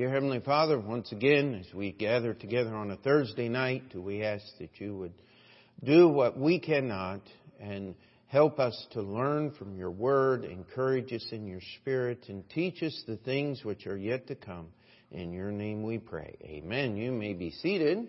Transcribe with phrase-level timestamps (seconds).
[0.00, 4.42] Dear Heavenly Father, once again, as we gather together on a Thursday night, we ask
[4.58, 5.12] that you would
[5.84, 7.20] do what we cannot
[7.60, 7.94] and
[8.26, 12.98] help us to learn from your word, encourage us in your spirit, and teach us
[13.06, 14.68] the things which are yet to come.
[15.10, 16.34] In your name we pray.
[16.44, 16.96] Amen.
[16.96, 18.08] You may be seated.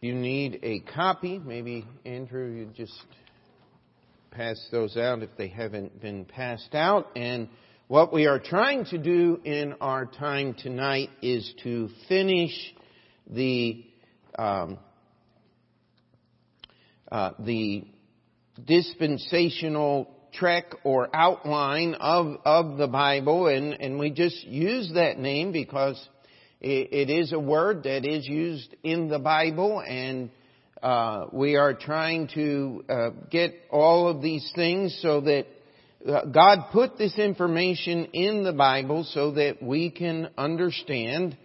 [0.00, 1.38] You need a copy.
[1.38, 3.06] Maybe, Andrew, you just
[4.32, 7.12] pass those out if they haven't been passed out.
[7.14, 7.48] And
[7.90, 12.52] what we are trying to do in our time tonight is to finish
[13.28, 13.84] the
[14.38, 14.78] um,
[17.10, 17.84] uh, the
[18.64, 25.50] dispensational trek or outline of of the Bible, and and we just use that name
[25.50, 26.00] because
[26.60, 30.30] it, it is a word that is used in the Bible, and
[30.80, 35.46] uh, we are trying to uh, get all of these things so that
[36.06, 41.36] God put this information in the Bible so that we can understand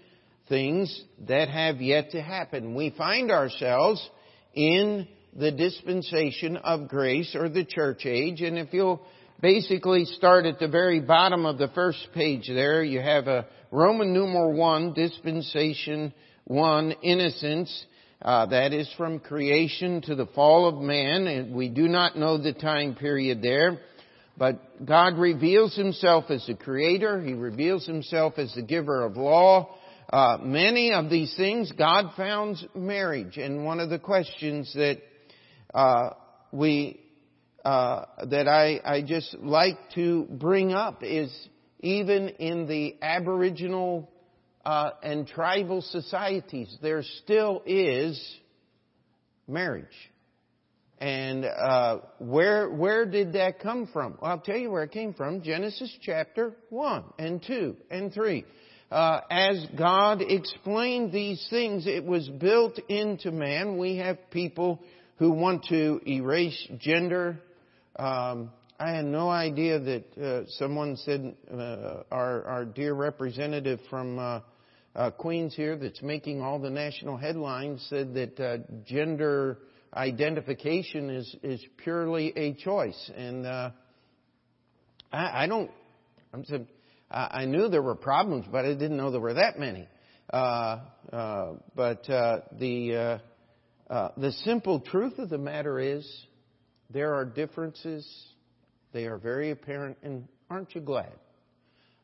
[0.47, 2.73] things that have yet to happen.
[2.73, 4.09] We find ourselves
[4.53, 9.01] in the dispensation of grace or the church age, and if you'll
[9.41, 14.13] basically start at the very bottom of the first page there, you have a Roman
[14.13, 16.13] numeral 1, dispensation
[16.45, 17.85] 1, innocence.
[18.21, 22.37] Uh, that is from creation to the fall of man, and we do not know
[22.37, 23.81] the time period there.
[24.37, 27.21] But God reveals himself as the creator.
[27.21, 29.75] He reveals himself as the giver of law.
[30.11, 33.37] Uh, many of these things God founds marriage.
[33.37, 35.01] And one of the questions that
[35.73, 36.11] uh,
[36.51, 36.99] we
[37.63, 41.33] uh, that I, I just like to bring up is
[41.79, 44.11] even in the Aboriginal
[44.63, 48.21] uh, and tribal societies, there still is
[49.47, 49.85] marriage.
[50.99, 54.17] And uh, where where did that come from?
[54.21, 55.41] Well, I'll tell you where it came from.
[55.41, 58.45] Genesis chapter one and two and three.
[58.89, 63.77] Uh, as God explained these things, it was built into man.
[63.77, 64.79] We have people
[65.17, 67.39] who want to erase gender.
[67.97, 74.17] Um, I had no idea that uh, someone said uh, our our dear representative from
[74.17, 74.39] uh,
[74.95, 79.57] uh, Queens here, that's making all the national headlines, said that gender
[79.95, 83.71] identification is is purely a choice, and uh,
[85.11, 85.71] I, I don't.
[86.33, 86.43] I'm
[87.09, 89.87] I knew there were problems, but I didn't know there were that many.
[90.31, 90.79] Uh,
[91.13, 92.95] uh, but uh, the
[93.89, 96.05] uh, uh, the simple truth of the matter is,
[96.89, 98.07] there are differences.
[98.91, 101.13] They are very apparent, and aren't you glad?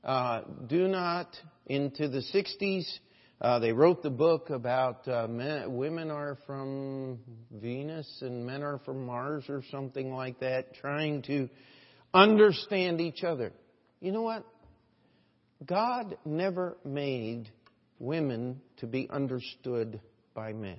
[0.03, 1.35] Uh, do not
[1.67, 2.85] into the 60s
[3.41, 7.17] uh, they wrote the book about uh, men, women are from
[7.51, 11.49] Venus and men are from Mars or something like that, trying to
[12.13, 13.51] understand each other.
[13.99, 14.45] You know what?
[15.65, 17.49] God never made
[17.97, 19.99] women to be understood
[20.35, 20.77] by men.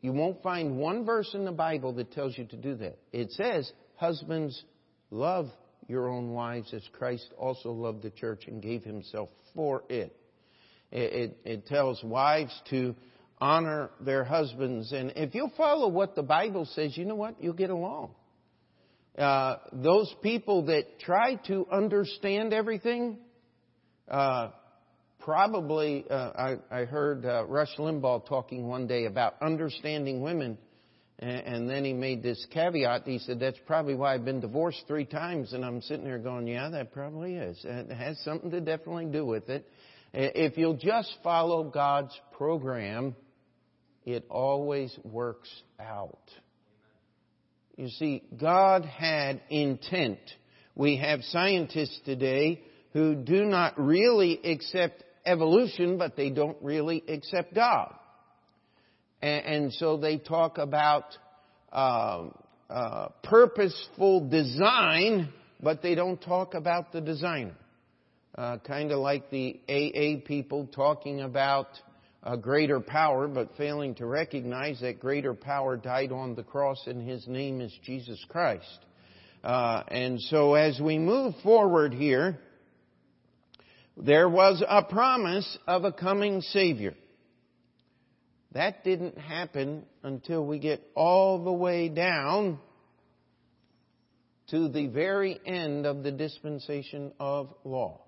[0.00, 2.98] You won't find one verse in the Bible that tells you to do that.
[3.12, 4.64] It says, Husbands,
[5.10, 5.48] love
[5.86, 10.14] your own wives as Christ also loved the church and gave himself for it.
[10.90, 12.94] It, it, it tells wives to
[13.40, 14.92] honor their husbands.
[14.92, 17.42] And if you'll follow what the Bible says, you know what?
[17.42, 18.14] You'll get along.
[19.16, 23.18] Uh, those people that try to understand everything,
[24.08, 24.50] uh,
[25.18, 30.56] probably, uh, I, I, heard uh, Rush Limbaugh talking one day about understanding women,
[31.18, 33.02] and, and, then he made this caveat.
[33.06, 35.52] He said, That's probably why I've been divorced three times.
[35.52, 37.58] And I'm sitting there going, Yeah, that probably is.
[37.64, 39.68] It has something to definitely do with it.
[40.12, 43.14] If you'll just follow God's program,
[44.04, 46.18] it always works out.
[47.76, 50.18] You see, God had intent.
[50.74, 57.54] We have scientists today who do not really accept evolution, but they don't really accept
[57.54, 57.94] God.
[59.20, 61.04] And, so they talk about
[61.72, 62.28] uh,
[62.70, 67.56] uh, purposeful design, but they don't talk about the designer
[68.38, 71.66] uh, kind of like the AA people talking about
[72.22, 77.06] a greater power, but failing to recognize that greater power died on the cross and
[77.06, 78.78] his name is Jesus Christ.
[79.42, 82.38] Uh, and so as we move forward here,
[83.96, 86.94] there was a promise of a coming Savior.
[88.52, 92.60] That didn't happen until we get all the way down
[94.50, 98.02] to the very end of the dispensation of law.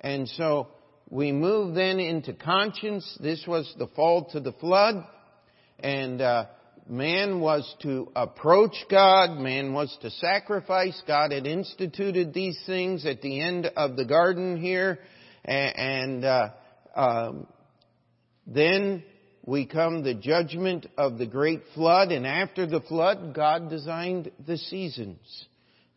[0.00, 0.68] And so
[1.10, 3.16] we move then into conscience.
[3.20, 5.04] This was the fall to the flood.
[5.78, 6.46] And uh,
[6.88, 9.38] man was to approach God.
[9.38, 11.00] Man was to sacrifice.
[11.06, 15.00] God had instituted these things at the end of the garden here.
[15.44, 16.48] And, uh,
[16.96, 17.46] um,
[18.46, 19.02] then
[19.44, 24.56] we come the judgment of the great flood, and after the flood, God designed the
[24.56, 25.18] seasons.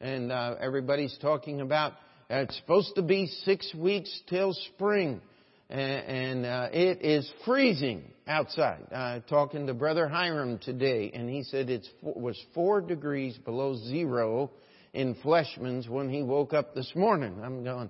[0.01, 1.93] And uh, everybody's talking about
[2.29, 5.19] it's supposed to be six weeks till spring,
[5.67, 8.81] and, and uh, it is freezing outside.
[8.91, 14.51] Uh, talking to Brother Hiram today, and he said it was four degrees below zero
[14.93, 17.41] in Fleischmanns when he woke up this morning.
[17.43, 17.89] I'm going,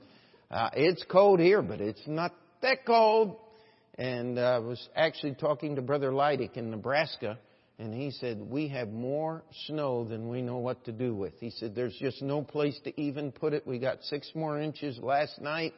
[0.49, 3.35] uh, it's cold here, but it's not that cold.
[3.97, 7.37] And I uh, was actually talking to Brother Leidick in Nebraska,
[7.79, 11.33] and he said, We have more snow than we know what to do with.
[11.39, 13.65] He said, There's just no place to even put it.
[13.65, 15.73] We got six more inches last night.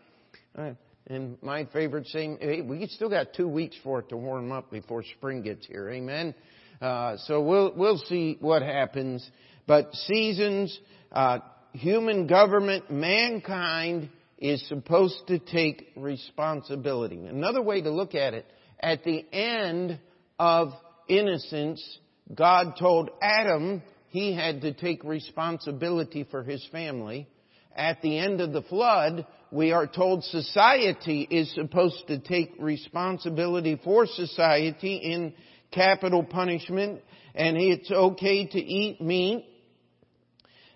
[0.57, 0.71] Uh,
[1.07, 4.71] and my favorite saying, hey, we still got two weeks for it to warm up
[4.71, 5.89] before spring gets here.
[5.89, 6.35] Amen.
[6.81, 9.27] Uh, so we'll we'll see what happens.
[9.67, 10.77] But seasons,
[11.11, 11.39] uh,
[11.73, 17.17] human government, mankind is supposed to take responsibility.
[17.25, 18.45] Another way to look at it,
[18.79, 19.99] at the end
[20.39, 20.73] of
[21.11, 21.99] innocence,
[22.33, 27.27] God told Adam he had to take responsibility for his family.
[27.75, 33.79] At the end of the flood, we are told society is supposed to take responsibility
[33.83, 35.33] for society in
[35.71, 37.01] capital punishment,
[37.35, 39.45] and it's okay to eat meat.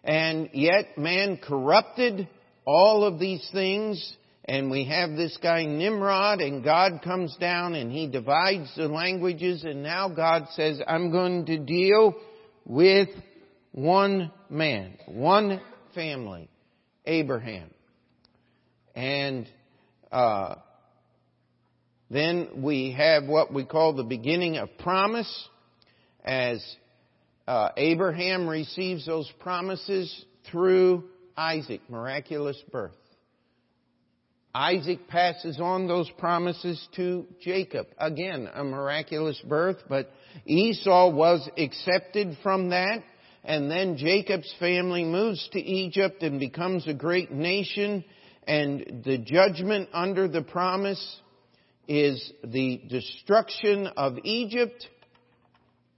[0.03, 2.27] And yet man corrupted
[2.65, 4.15] all of these things,
[4.47, 9.63] and we have this guy Nimrod, and God comes down and he divides the languages,
[9.63, 12.15] and now God says, I'm going to deal
[12.63, 13.09] with
[13.71, 15.62] one man, one
[15.95, 16.47] family,
[17.06, 17.71] Abraham.
[18.95, 19.50] And
[20.12, 20.56] uh,
[22.12, 25.50] then we have what we call the beginning of promise,
[26.24, 26.63] as
[27.48, 31.06] uh, Abraham receives those promises through
[31.36, 32.94] Isaac, miraculous birth.
[34.55, 37.87] Isaac passes on those promises to Jacob.
[37.97, 40.09] Again, a miraculous birth, but
[40.45, 43.03] Esau was accepted from that.
[43.43, 48.05] And then Jacob's family moves to Egypt and becomes a great nation.
[48.47, 51.19] And the judgment under the promise
[51.89, 54.87] is the destruction of Egypt.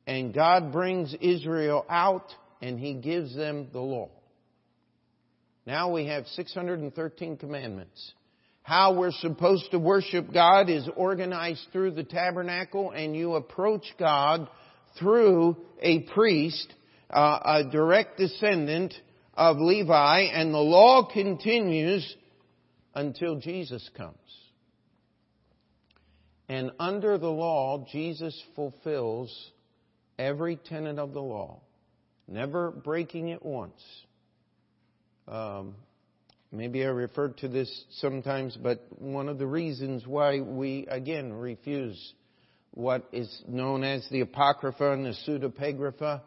[0.08, 4.10] And God brings Israel out and He gives them the law.
[5.68, 8.14] Now we have 613 commandments.
[8.68, 14.50] How we're supposed to worship God is organized through the tabernacle and you approach God
[15.00, 16.74] through a priest,
[17.10, 18.94] uh, a direct descendant
[19.36, 22.14] of Levi, and the law continues
[22.94, 24.18] until Jesus comes.
[26.50, 29.34] And under the law, Jesus fulfills
[30.20, 31.62] every tenet of the law,
[32.28, 33.82] never breaking it once.
[35.26, 35.76] Um,
[36.52, 42.14] maybe I referred to this sometimes, but one of the reasons why we again refuse
[42.72, 46.22] what is known as the Apocrypha and the Pseudepigrapha,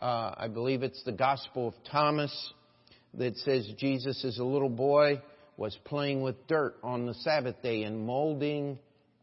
[0.00, 2.52] uh, I believe it's the Gospel of Thomas
[3.14, 5.20] that says Jesus as a little boy
[5.56, 8.78] was playing with dirt on the Sabbath day and molding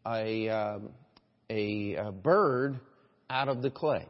[0.06, 0.80] a, uh,
[1.50, 2.80] a, a bird
[3.30, 4.08] out of the clay.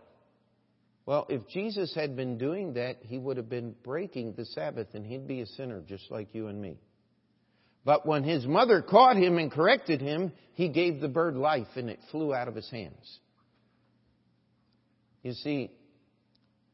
[1.05, 5.05] Well, if Jesus had been doing that, he would have been breaking the Sabbath and
[5.05, 6.77] he'd be a sinner just like you and me.
[7.85, 11.89] But when his mother caught him and corrected him, he gave the bird life and
[11.89, 13.19] it flew out of his hands.
[15.23, 15.71] You see,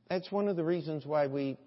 [0.10, 1.58] that's one of the reasons why we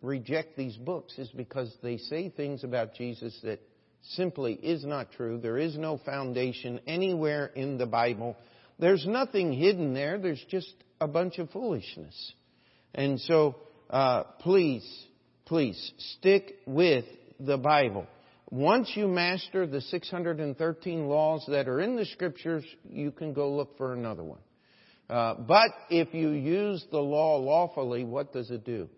[0.00, 3.60] reject these books is because they say things about Jesus that
[4.02, 5.38] simply is not true.
[5.38, 8.36] There is no foundation anywhere in the Bible.
[8.78, 10.18] There's nothing hidden there.
[10.18, 10.72] There's just
[11.04, 12.32] a bunch of foolishness.
[12.94, 13.56] And so,
[13.90, 14.84] uh, please,
[15.44, 17.04] please stick with
[17.38, 18.06] the Bible.
[18.50, 23.76] Once you master the 613 laws that are in the scriptures, you can go look
[23.76, 24.40] for another one.
[25.10, 28.88] Uh, but if you use the law lawfully, what does it do?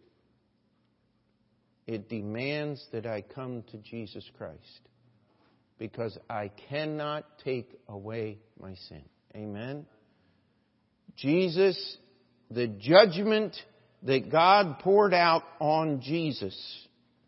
[1.86, 4.80] It demands that I come to Jesus Christ
[5.78, 9.02] because I cannot take away my sin.
[9.34, 9.86] Amen.
[11.16, 11.96] Jesus,
[12.50, 13.56] the judgment
[14.02, 16.56] that God poured out on Jesus.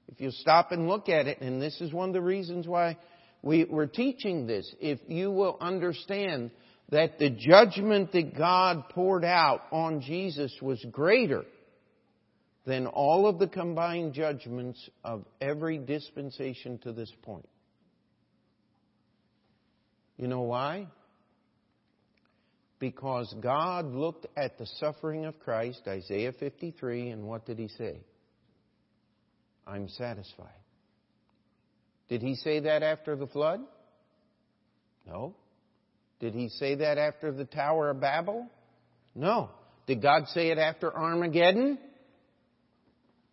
[0.09, 2.99] If you stop and look at it, and this is one of the reasons why
[3.42, 6.50] we, we're teaching this, if you will understand
[6.90, 11.45] that the judgment that God poured out on Jesus was greater
[12.64, 17.49] than all of the combined judgments of every dispensation to this point.
[20.16, 20.88] You know why?
[22.78, 28.00] Because God looked at the suffering of Christ, Isaiah 53, and what did he say?
[29.66, 30.47] I'm satisfied.
[32.08, 33.61] Did he say that after the flood?
[35.06, 35.35] No.
[36.20, 38.49] Did he say that after the Tower of Babel?
[39.14, 39.50] No.
[39.87, 41.78] Did God say it after Armageddon?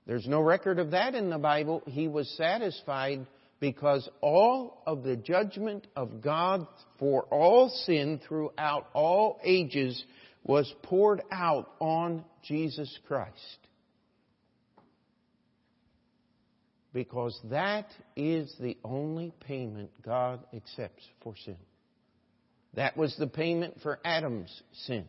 [0.08, 1.84] There's no record of that in the Bible.
[1.86, 3.26] He was satisfied
[3.60, 6.68] because all of the judgment of God
[7.00, 10.04] for all sin throughout all ages
[10.44, 13.58] was poured out on Jesus Christ.
[16.94, 21.58] Because that is the only payment God accepts for sin.
[22.76, 25.06] That was the payment for Adam's sin.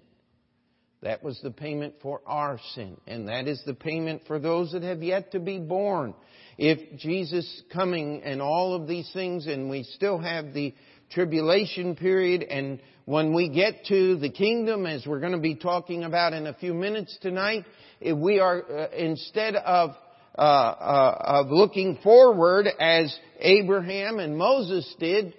[1.07, 2.97] That was the payment for our sin.
[3.07, 6.15] And that is the payment for those that have yet to be born.
[6.59, 10.75] If Jesus coming and all of these things and we still have the
[11.13, 16.03] tribulation period and when we get to the kingdom as we're going to be talking
[16.03, 17.65] about in a few minutes tonight,
[18.01, 19.91] if we are uh, instead of
[20.37, 25.35] uh, uh, of looking forward as Abraham and Moses did,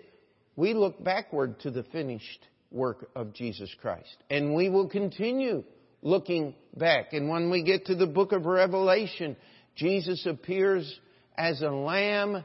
[0.55, 2.39] we look backward to the finished
[2.71, 4.15] work of Jesus Christ.
[4.29, 5.63] And we will continue
[6.01, 7.13] looking back.
[7.13, 9.35] And when we get to the book of Revelation,
[9.75, 10.99] Jesus appears
[11.37, 12.43] as a lamb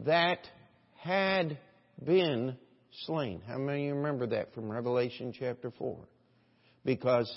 [0.00, 0.46] that
[0.96, 1.58] had
[2.04, 2.56] been
[3.06, 3.42] slain.
[3.46, 5.98] How many of you remember that from Revelation chapter 4?
[6.84, 7.30] Because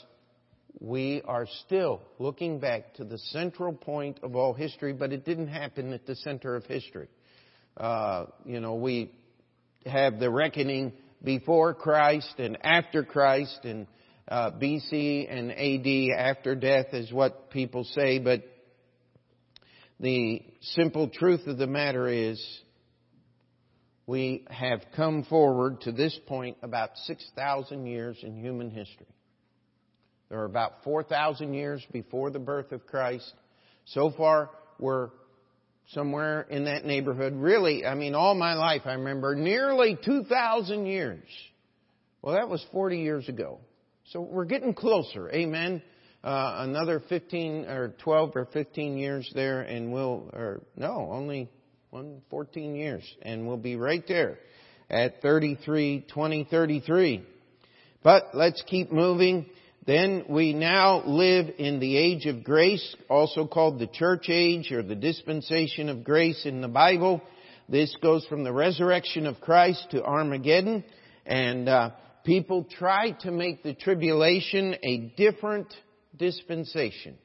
[0.79, 5.47] we are still looking back to the central point of all history, but it didn't
[5.47, 7.07] happen at the center of history.
[7.77, 9.11] Uh, you know, we
[9.85, 13.87] have the reckoning before Christ and after Christ and
[14.27, 18.43] uh, BC and AD after death is what people say, but
[19.99, 22.41] the simple truth of the matter is
[24.05, 29.07] we have come forward to this point about 6,000 years in human history.
[30.29, 33.31] There are about 4,000 years before the birth of Christ.
[33.85, 34.49] So far,
[34.79, 35.09] we're
[35.89, 37.33] somewhere in that neighborhood.
[37.35, 41.23] Really, I mean, all my life I remember nearly 2,000 years.
[42.21, 43.59] Well, that was 40 years ago.
[44.11, 45.29] So we're getting closer.
[45.29, 45.81] Amen.
[46.23, 51.49] Uh, another 15 or 12 or 15 years there and we'll, or no, only
[51.89, 54.39] one, 14 years and we'll be right there
[54.89, 57.23] at 33, 2033.
[58.03, 59.47] But let's keep moving.
[59.85, 64.81] Then we now live in the age of grace, also called the church age or
[64.81, 67.21] the dispensation of grace in the Bible.
[67.67, 70.85] This goes from the resurrection of Christ to Armageddon,
[71.25, 71.89] and uh,
[72.23, 75.73] people try to make the tribulation a different
[76.15, 77.17] dispensation.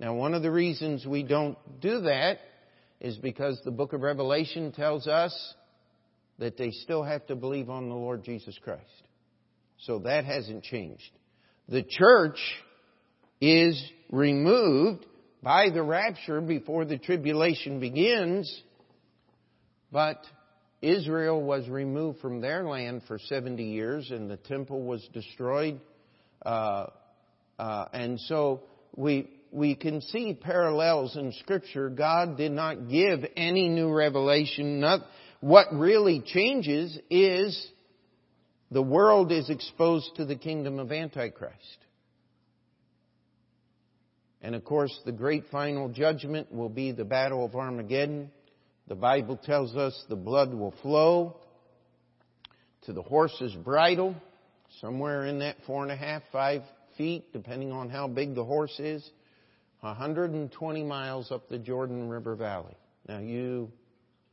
[0.00, 2.38] Now, one of the reasons we don't do that
[3.00, 5.54] is because the book of Revelation tells us
[6.38, 8.84] that they still have to believe on the Lord Jesus Christ.
[9.80, 11.10] So that hasn't changed.
[11.68, 12.38] The church
[13.42, 15.04] is removed
[15.42, 18.62] by the rapture before the tribulation begins,
[19.92, 20.24] but
[20.80, 25.78] Israel was removed from their land for 70 years and the temple was destroyed.
[26.44, 26.86] Uh,
[27.58, 28.62] uh, and so
[28.96, 31.90] we, we can see parallels in scripture.
[31.90, 34.80] God did not give any new revelation.
[34.80, 35.00] Not,
[35.40, 37.68] what really changes is
[38.70, 41.78] the world is exposed to the kingdom of Antichrist.
[44.40, 48.30] And of course, the great final judgment will be the battle of Armageddon.
[48.86, 51.36] The Bible tells us the blood will flow
[52.82, 54.14] to the horse's bridle,
[54.80, 56.62] somewhere in that four and a half, five
[56.96, 59.08] feet, depending on how big the horse is,
[59.80, 62.76] 120 miles up the Jordan River Valley.
[63.08, 63.70] Now you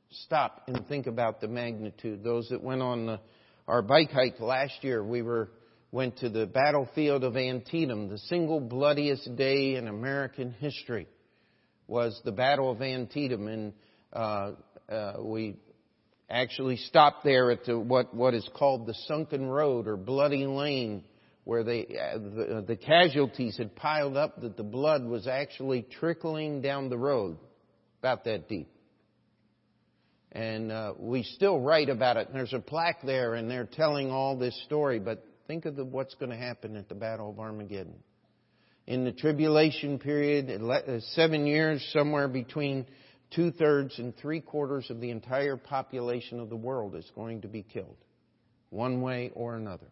[0.09, 2.23] stop and think about the magnitude.
[2.23, 3.19] Those that went on the
[3.67, 5.50] our bike hike last year, we were
[5.91, 8.10] went to the battlefield of Antietam.
[8.10, 11.07] The single bloodiest day in American history
[11.88, 13.74] was the Battle of Antietam, and
[14.12, 14.51] uh,
[14.89, 15.55] uh, we
[16.29, 21.03] actually stopped there at the, what what is called the Sunken Road or Bloody Lane,
[21.43, 26.62] where they uh, the, the casualties had piled up that the blood was actually trickling
[26.62, 27.38] down the road,
[28.00, 28.69] about that deep
[30.32, 32.29] and uh, we still write about it.
[32.34, 35.00] There's a plaque there, and they're telling all this story.
[35.00, 37.96] But think of the, what's going to happen at the Battle of Armageddon.
[38.88, 42.86] In the tribulation period, uh, seven years, somewhere between
[43.34, 47.48] two thirds and three quarters of the entire population of the world is going to
[47.48, 47.98] be killed,
[48.70, 49.88] one way or another.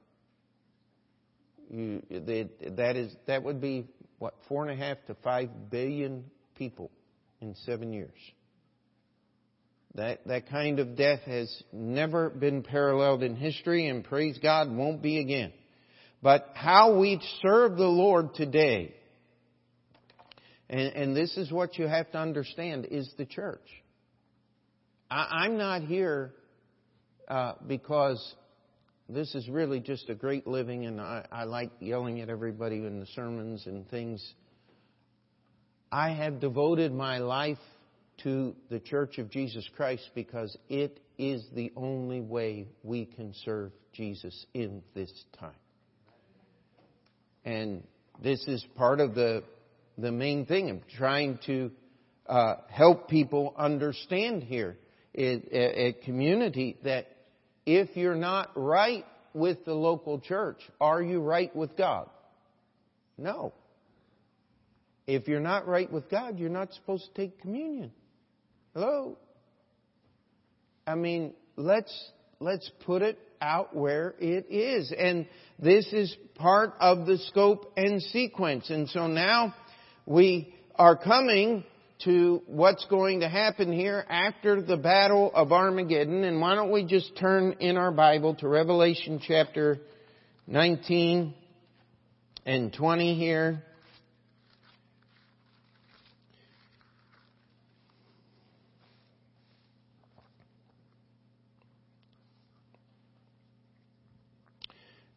[1.70, 3.88] You, that is that would be
[4.20, 6.26] what four and a half to five billion
[6.56, 6.92] people
[7.42, 8.12] in seven years.
[9.96, 15.04] That, that kind of death has never been paralleled in history and praise God won't
[15.04, 15.54] be again.
[16.24, 18.96] But how we serve the Lord today,
[20.70, 23.68] and, and this is what you have to understand, is the church.
[25.12, 26.34] I, am not here
[27.28, 28.36] uh, because
[29.10, 33.00] this is really just a great living, and I, I like yelling at everybody in
[33.00, 34.26] the sermons and things.
[35.92, 37.60] I have devoted my life
[38.24, 43.72] to the Church of Jesus Christ because it is the only way we can serve
[43.94, 45.52] Jesus in this time.
[47.46, 47.84] And
[48.22, 49.44] this is part of the,
[49.98, 51.72] the main thing of trying to
[52.28, 54.78] uh, help people understand here
[55.16, 57.08] at community that
[57.66, 62.10] if you're not right with the local church, are you right with God?
[63.18, 63.54] No.
[65.06, 67.92] If you're not right with God, you're not supposed to take communion.
[68.74, 69.20] Hello?
[70.88, 71.94] I mean, let's,
[72.40, 74.92] let's put it out where it is.
[74.98, 75.28] And
[75.60, 78.72] this is part of the scope and sequence.
[78.72, 79.54] And so now
[80.08, 81.64] we are coming
[82.06, 86.24] to what's going to happen here after the battle of Armageddon.
[86.24, 89.82] And why don't we just turn in our Bible to Revelation chapter
[90.48, 91.36] 19
[92.48, 93.62] and 20 here.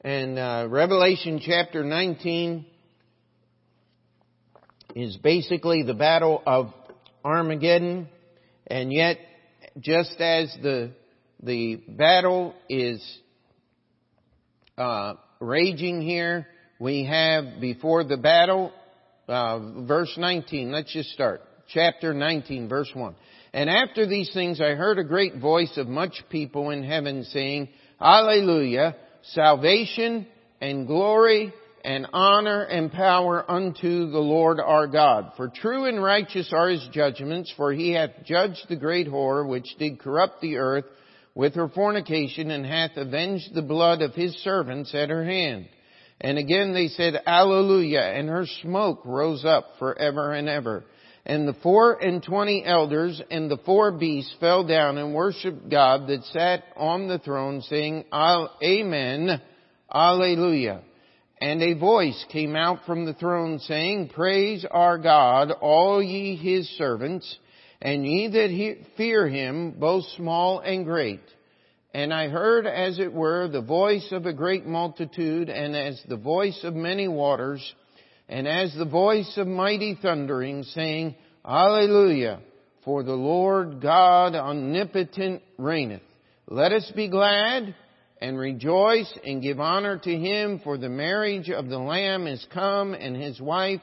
[0.03, 2.67] And uh, Revelation chapter 19
[4.95, 6.73] is basically the battle of
[7.25, 8.09] Armageddon,
[8.67, 9.19] and yet,
[9.81, 10.93] just as the
[11.43, 13.03] the battle is
[14.79, 16.47] uh, raging here,
[16.79, 18.73] we have before the battle,
[19.29, 20.73] uh, verse 19.
[20.73, 21.43] Let's just start.
[21.69, 23.17] Chapter 19, verse 1.
[23.53, 27.71] And after these things I heard a great voice of much people in heaven saying,
[28.01, 28.95] Alleluia!
[29.33, 30.27] Salvation
[30.61, 31.53] and glory
[31.85, 35.33] and honor and power unto the Lord our God.
[35.37, 39.77] For true and righteous are his judgments, for he hath judged the great whore which
[39.79, 40.85] did corrupt the earth
[41.35, 45.69] with her fornication and hath avenged the blood of his servants at her hand.
[46.21, 50.85] And again they said, Alleluia, and her smoke rose up forever and ever.
[51.29, 56.07] And the four and twenty elders and the four beasts fell down and worshipped God
[56.07, 59.43] that sat on the throne saying, Amen,
[59.93, 60.83] Alleluia.
[61.41, 66.69] And a voice came out from the throne saying, Praise our God, all ye his
[66.79, 67.39] servants,
[67.83, 71.23] and ye that he, fear him, both small and great.
[71.93, 76.17] And I heard as it were the voice of a great multitude and as the
[76.17, 77.75] voice of many waters,
[78.29, 82.41] and as the voice of mighty thundering, saying, Alleluia,
[82.85, 86.03] for the Lord God omnipotent reigneth.
[86.49, 87.75] Let us be glad
[88.21, 92.95] and rejoice and give honor to him, for the marriage of the Lamb is come,
[92.95, 93.83] and his wife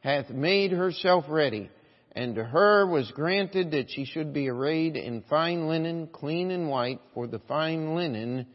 [0.00, 1.70] hath made herself ready.
[2.12, 6.68] And to her was granted that she should be arrayed in fine linen, clean and
[6.68, 8.46] white, for the fine linen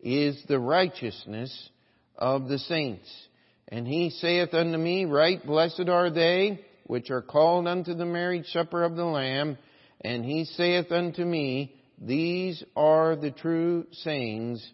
[0.00, 1.70] is the righteousness
[2.16, 3.27] of the saints.
[3.68, 8.46] And he saith unto me, Right blessed are they which are called unto the marriage
[8.46, 9.58] supper of the Lamb.
[10.00, 14.66] And he saith unto me, These are the true sayings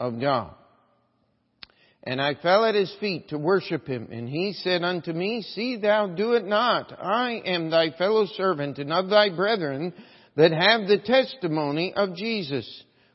[0.00, 0.54] of God.
[2.04, 4.08] And I fell at his feet to worship him.
[4.10, 6.92] And he said unto me, See thou do it not.
[7.00, 9.92] I am thy fellow servant and of thy brethren
[10.36, 12.66] that have the testimony of Jesus.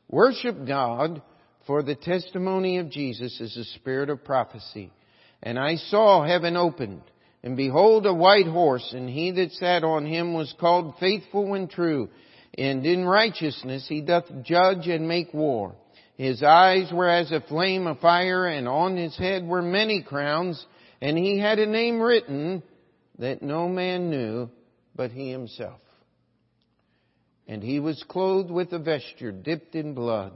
[0.07, 1.21] Worship God,
[1.65, 4.93] for the testimony of Jesus is the spirit of prophecy.
[5.43, 7.01] And I saw heaven opened,
[7.43, 11.69] and behold a white horse, and he that sat on him was called faithful and
[11.69, 12.09] true,
[12.57, 15.75] and in righteousness he doth judge and make war.
[16.17, 20.65] His eyes were as a flame of fire, and on his head were many crowns,
[20.99, 22.63] and he had a name written
[23.19, 24.49] that no man knew
[24.95, 25.79] but he himself.
[27.47, 30.33] And he was clothed with a vesture dipped in blood,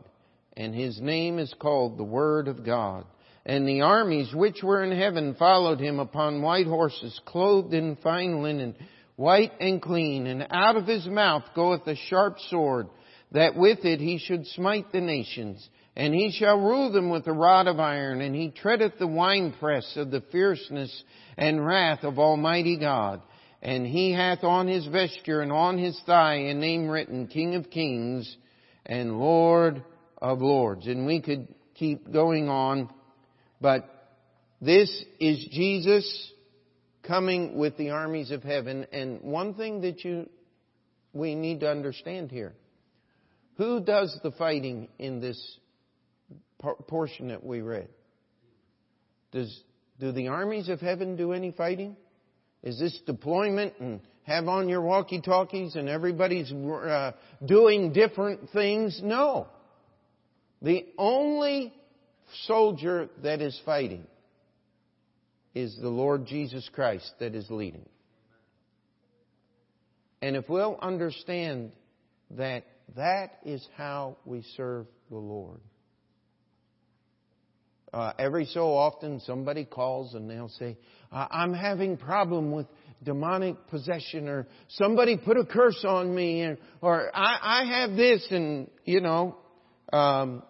[0.56, 3.06] and his name is called the Word of God.
[3.46, 8.44] And the armies which were in heaven followed him upon white horses, clothed in fine
[8.44, 8.76] linen,
[9.16, 10.28] white and clean.
[10.28, 12.88] And out of his mouth goeth a sharp sword,
[13.32, 15.68] that with it he should smite the nations.
[15.96, 19.98] And he shall rule them with a rod of iron, and he treadeth the winepress
[19.98, 21.04] of the fierceness
[21.38, 23.22] and wrath of Almighty God.
[23.62, 27.70] And he hath on his vesture and on his thigh a name written, King of
[27.70, 28.38] Kings
[28.86, 29.84] and Lord
[30.18, 30.88] of Lords.
[30.88, 32.90] And we could keep going on
[33.62, 33.86] but
[34.60, 36.32] this is Jesus
[37.04, 38.86] coming with the armies of heaven.
[38.92, 40.30] And one thing that you,
[41.14, 42.54] we need to understand here.
[43.58, 45.58] Who does the fighting in this
[46.60, 47.90] portion that we read?
[49.32, 49.64] Does,
[50.00, 51.96] do the armies of heaven do any fighting?
[52.64, 57.12] Is this deployment and have on your walkie-talkies and everybody's uh,
[57.46, 59.02] doing different things.
[59.04, 59.48] No.
[60.62, 61.74] The only
[62.46, 64.06] soldier that is fighting
[65.54, 67.88] is the Lord Jesus Christ that is leading.
[70.22, 71.72] And if we'll understand
[72.32, 72.64] that
[72.96, 75.60] that is how we serve the Lord.
[77.94, 80.78] Uh, every so often somebody calls and they'll say,
[81.12, 82.68] I'm having problem with
[83.04, 88.26] demonic possession or somebody put a curse on me and, or I, I have this
[88.32, 89.36] and, you know,
[89.92, 90.44] um,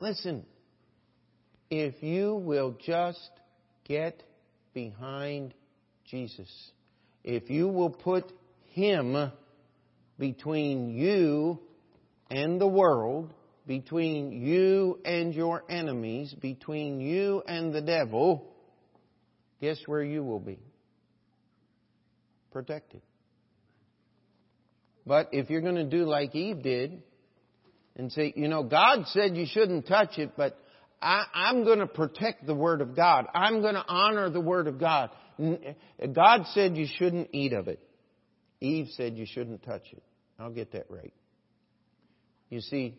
[0.00, 0.44] listen,
[1.70, 3.30] if you will just
[3.84, 4.22] get
[4.74, 5.54] behind
[6.04, 6.50] Jesus,
[7.24, 8.32] if you will put
[8.72, 9.32] Him
[10.18, 11.60] between you
[12.30, 13.32] and the world,
[13.66, 18.46] between you and your enemies, between you and the devil,
[19.60, 20.58] guess where you will be?
[22.52, 23.02] Protected.
[25.04, 27.02] But if you're going to do like Eve did
[27.96, 30.58] and say, you know, God said you shouldn't touch it, but
[31.00, 33.26] I, am going to protect the Word of God.
[33.34, 35.10] I'm going to honor the Word of God.
[35.38, 37.80] God said you shouldn't eat of it.
[38.60, 40.02] Eve said you shouldn't touch it.
[40.38, 41.12] I'll get that right.
[42.48, 42.98] You see,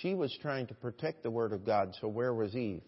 [0.00, 2.82] she was trying to protect the Word of God, so where was Eve?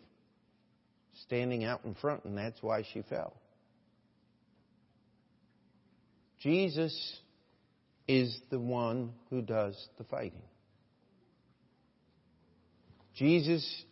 [1.25, 3.35] Standing out in front, and that's why she fell.
[6.41, 6.95] Jesus
[8.13, 10.43] is the one who does the fighting.
[13.15, 13.85] Jesus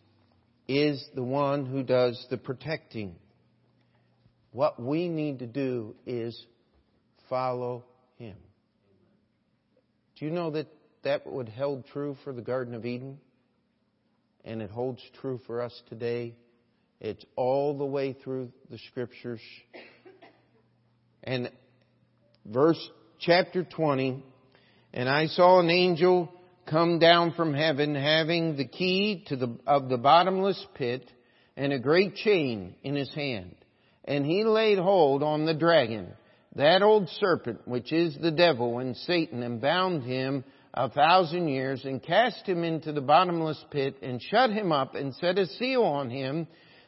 [0.68, 3.16] is the one who does the protecting.
[4.52, 6.38] What we need to do is
[7.30, 7.87] follow
[8.18, 8.37] Him.
[10.18, 10.66] Do you know that
[11.02, 13.18] that would held true for the Garden of Eden?
[14.44, 16.35] And it holds true for us today.
[17.00, 19.40] It's all the way through the scriptures.
[21.24, 21.50] And
[22.44, 24.22] verse chapter 20,
[24.94, 26.33] and I saw an angel
[26.66, 31.11] come down from heaven having the key to the, of the bottomless pit
[31.56, 33.54] and a great chain in his hand.
[34.06, 36.09] And he laid hold on the dragon,
[36.56, 41.85] that old serpent, which is the devil and Satan, and bound him a thousand years,
[41.85, 45.83] and cast him into the bottomless pit, and shut him up, and set a seal
[45.83, 46.46] on him,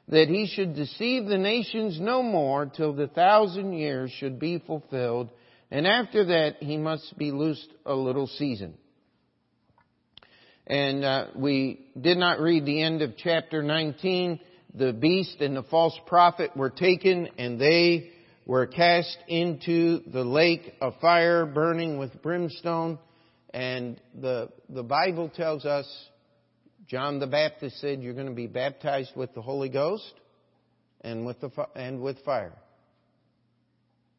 [0.08, 5.30] that he should deceive the nations no more till the thousand years should be fulfilled,
[5.72, 8.74] and after that he must be loosed a little season.
[10.66, 14.38] And uh, we did not read the end of chapter 19.
[14.74, 18.11] The beast and the false prophet were taken and they
[18.44, 22.98] were cast into the lake of fire burning with brimstone.
[23.54, 25.87] And the, the Bible tells us,
[26.87, 30.12] John the Baptist said, you're going to be baptized with the Holy Ghost
[31.00, 32.52] and with, the, and with fire.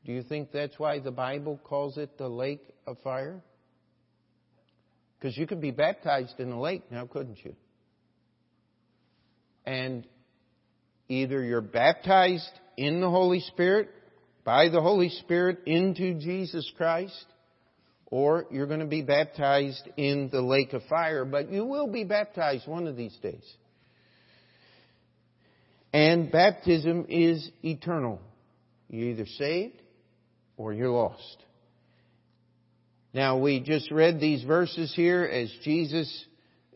[0.05, 3.41] Do you think that's why the Bible calls it the lake of fire?
[5.17, 7.55] Because you could be baptized in a lake now, couldn't you?
[9.65, 10.05] And
[11.07, 13.89] either you're baptized in the Holy Spirit,
[14.43, 17.25] by the Holy Spirit into Jesus Christ,
[18.07, 22.03] or you're going to be baptized in the lake of fire, but you will be
[22.03, 23.49] baptized one of these days.
[25.93, 28.19] And baptism is eternal.
[28.89, 29.82] You're either saved
[30.63, 31.37] or you're lost.
[33.13, 36.25] Now we just read these verses here as Jesus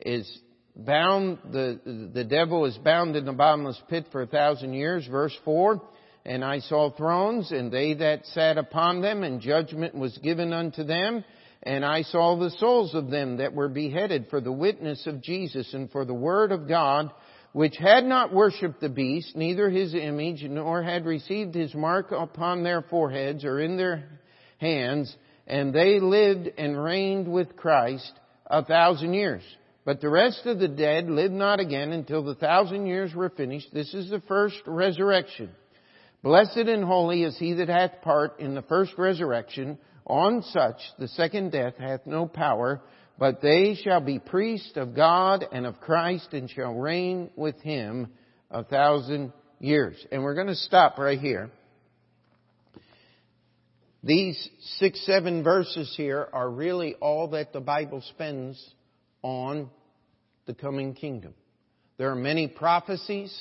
[0.06, 0.39] is
[0.76, 5.08] bound, the, the devil is bound in the bottomless pit for a thousand years.
[5.08, 5.82] Verse 4,
[6.26, 10.84] And I saw thrones, and they that sat upon them, and judgment was given unto
[10.84, 11.23] them.
[11.63, 15.73] And I saw the souls of them that were beheaded for the witness of Jesus
[15.73, 17.12] and for the word of God,
[17.58, 22.62] which had not worshipped the beast, neither his image, nor had received his mark upon
[22.62, 24.04] their foreheads or in their
[24.60, 25.17] hands,
[25.48, 28.12] and they lived and reigned with Christ
[28.46, 29.41] a thousand years.
[29.86, 33.74] But the rest of the dead lived not again until the thousand years were finished.
[33.74, 35.50] This is the first resurrection.
[36.22, 39.80] Blessed and holy is he that hath part in the first resurrection.
[40.06, 42.82] On such the second death hath no power,
[43.20, 48.08] but they shall be priests of God and of Christ and shall reign with him
[48.52, 49.96] a thousand years.
[50.12, 51.50] And we're going to stop right here.
[54.04, 58.64] These six, seven verses here are really all that the Bible spends
[59.24, 59.70] on
[60.46, 61.34] the coming kingdom.
[61.98, 63.36] There are many prophecies.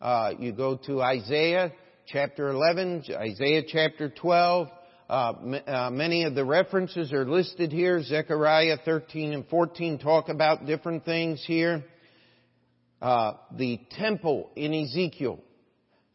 [0.00, 1.72] Uh, you go to Isaiah
[2.06, 4.68] chapter 11, Isaiah chapter 12.
[5.08, 5.32] Uh,
[5.66, 8.02] uh, many of the references are listed here.
[8.02, 11.84] Zechariah 13 and 14 talk about different things here.
[13.00, 15.40] Uh, the temple in Ezekiel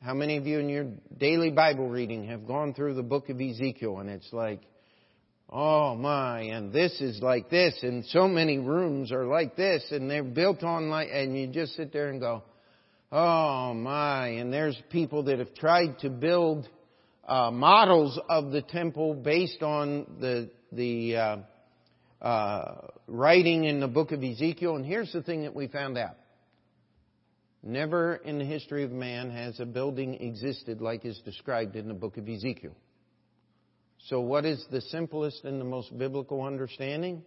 [0.03, 3.39] how many of you in your daily Bible reading have gone through the book of
[3.39, 4.59] Ezekiel and it's like,
[5.49, 10.11] oh my, and this is like this, and so many rooms are like this, and
[10.11, 12.43] they're built on like, and you just sit there and go,
[13.13, 16.67] oh my, and there's people that have tried to build
[17.27, 21.37] uh, models of the temple based on the the uh,
[22.21, 24.75] uh, writing in the book of Ezekiel.
[24.75, 26.15] And here's the thing that we found out.
[27.61, 31.93] Never in the history of man has a building existed like is described in the
[31.93, 32.75] book of Ezekiel.
[34.07, 37.23] So, what is the simplest and the most biblical understanding?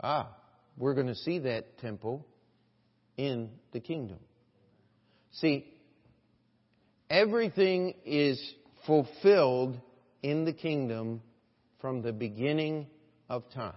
[0.00, 0.28] Ah,
[0.76, 2.26] we're going to see that temple
[3.16, 4.18] in the kingdom.
[5.32, 5.66] See,
[7.08, 8.40] everything is
[8.86, 9.78] fulfilled
[10.22, 11.22] in the kingdom
[11.80, 12.86] from the beginning
[13.28, 13.74] of time.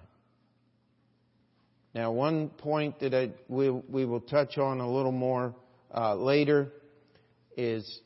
[1.94, 5.56] Now, one point that I, we, we will touch on a little more
[5.94, 6.72] uh, later
[7.56, 8.00] is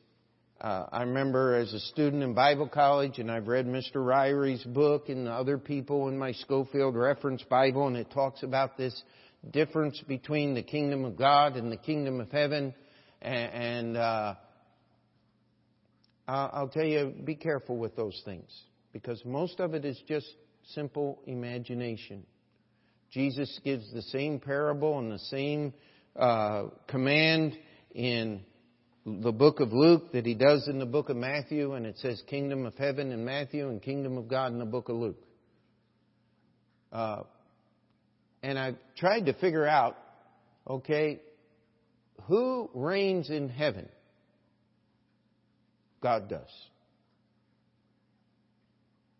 [0.60, 4.04] uh, I remember as a student in Bible college, and I've read Mr.
[4.04, 9.04] Ryrie's book and other people in my Scofield Reference Bible, and it talks about this
[9.52, 12.74] difference between the kingdom of God and the kingdom of heaven.
[13.22, 14.36] And, and uh,
[16.28, 18.52] I'll tell you, be careful with those things
[18.92, 20.28] because most of it is just
[20.74, 22.26] simple imagination.
[23.12, 25.74] Jesus gives the same parable and the same
[26.18, 27.58] uh, command
[27.96, 28.42] in
[29.06, 32.22] the book of Luke that he does in the book of Matthew, and it says
[32.28, 35.24] kingdom of heaven in Matthew and kingdom of God in the book of Luke.
[36.92, 37.24] Uh,
[38.44, 39.98] and I've tried to figure out,
[40.68, 41.22] okay,
[42.24, 43.88] who reigns in heaven?
[46.02, 46.52] God does.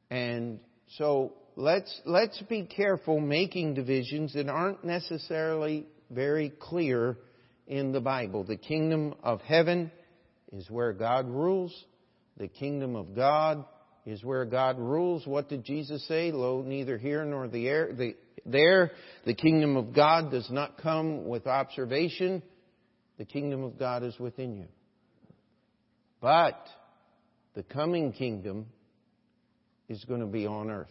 [0.10, 0.60] And
[0.98, 7.18] so let's, let's be careful making divisions that aren't necessarily very clear
[7.68, 8.44] in the Bible.
[8.44, 9.92] The kingdom of heaven
[10.54, 11.74] is where God rules.
[12.38, 13.66] The kingdom of God
[14.06, 15.28] is where God rules.
[15.28, 16.32] What did Jesus say?
[16.32, 18.92] Lo, neither here nor the air, the, there.
[19.26, 22.42] The kingdom of God does not come with observation.
[23.18, 24.68] The kingdom of God is within you.
[26.22, 26.68] But
[27.54, 28.68] the coming kingdom
[29.90, 30.88] is going to be on earth.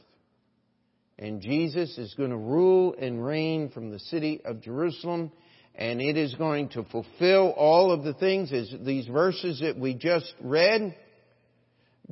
[1.19, 5.33] And Jesus is going to rule and reign from the city of Jerusalem,
[5.75, 9.95] and it is going to fulfill all of the things as these verses that we
[9.95, 10.95] just read.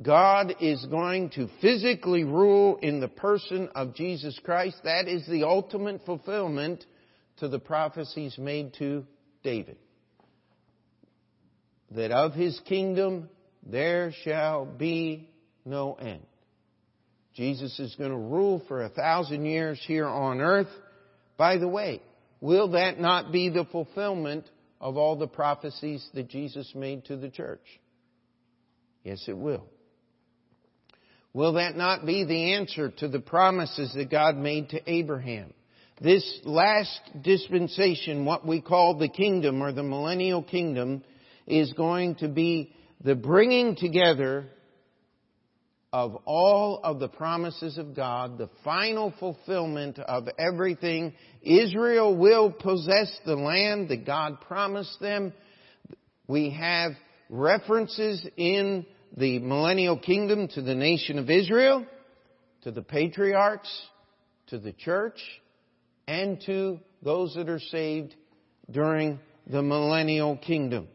[0.01, 4.77] God is going to physically rule in the person of Jesus Christ.
[4.83, 6.83] That is the ultimate fulfillment
[7.37, 9.05] to the prophecies made to
[9.43, 9.77] David.
[11.95, 13.29] That of his kingdom
[13.65, 15.29] there shall be
[15.65, 16.25] no end.
[17.33, 20.69] Jesus is going to rule for a thousand years here on earth.
[21.37, 22.01] By the way,
[22.39, 24.45] will that not be the fulfillment
[24.79, 27.65] of all the prophecies that Jesus made to the church?
[29.03, 29.65] Yes, it will.
[31.33, 35.53] Will that not be the answer to the promises that God made to Abraham?
[36.01, 41.03] This last dispensation, what we call the kingdom or the millennial kingdom,
[41.47, 44.45] is going to be the bringing together
[45.93, 51.13] of all of the promises of God, the final fulfillment of everything.
[51.41, 55.31] Israel will possess the land that God promised them.
[56.27, 56.91] We have
[57.29, 61.85] references in the millennial kingdom to the nation of Israel,
[62.63, 63.71] to the patriarchs,
[64.47, 65.21] to the church,
[66.07, 68.13] and to those that are saved
[68.69, 70.89] during the millennial kingdom.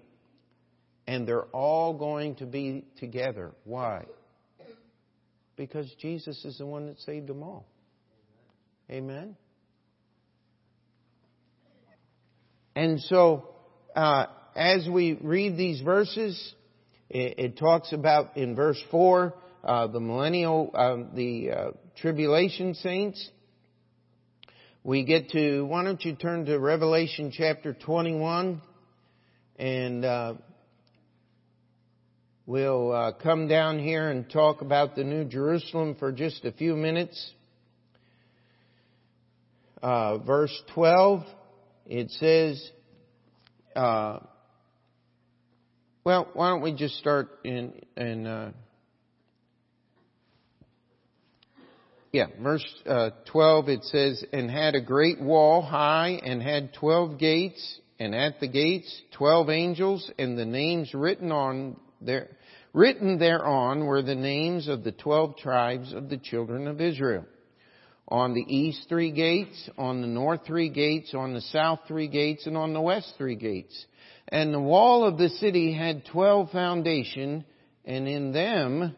[1.11, 3.51] And they're all going to be together.
[3.65, 4.05] Why?
[5.57, 7.67] Because Jesus is the one that saved them all.
[8.89, 9.35] Amen?
[12.77, 13.49] And so,
[13.97, 16.55] uh, as we read these verses,
[17.09, 23.29] it, it, talks about in verse 4 uh, the millennial, uh, the tribulation saints.
[24.85, 28.63] We get to, why don't you turn to Revelation chapter 21
[29.59, 30.35] and uh,
[32.51, 36.75] We'll uh, come down here and talk about the New Jerusalem for just a few
[36.75, 37.33] minutes.
[39.81, 41.23] Uh, verse 12,
[41.87, 42.71] it says,
[43.77, 44.19] uh,
[46.03, 48.51] well, why don't we just start in, in uh,
[52.11, 57.17] yeah, verse uh, 12, it says, and had a great wall high and had 12
[57.17, 62.29] gates, and at the gates 12 angels, and the names written on there,
[62.73, 67.25] Written thereon were the names of the twelve tribes of the children of Israel.
[68.07, 72.47] On the east three gates, on the north three gates, on the south three gates,
[72.47, 73.87] and on the west three gates.
[74.29, 77.45] And the wall of the city had twelve foundation,
[77.85, 78.97] and in them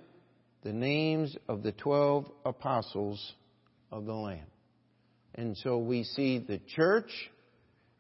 [0.63, 3.35] the names of the twelve apostles
[3.91, 4.47] of the Lamb.
[5.35, 7.11] And so we see the church,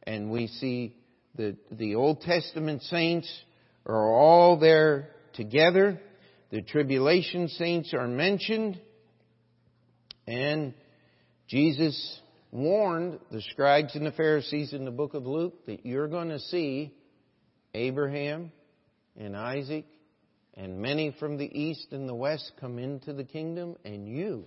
[0.02, 0.96] and we see
[1.34, 3.28] the, the Old Testament saints
[3.86, 6.00] are all there together.
[6.50, 8.80] The tribulation saints are mentioned.
[10.26, 10.74] And
[11.48, 16.28] Jesus warned the scribes and the Pharisees in the book of Luke that you're going
[16.28, 16.94] to see
[17.74, 18.52] Abraham
[19.16, 19.86] and Isaac
[20.54, 24.44] and many from the east and the west come into the kingdom, and you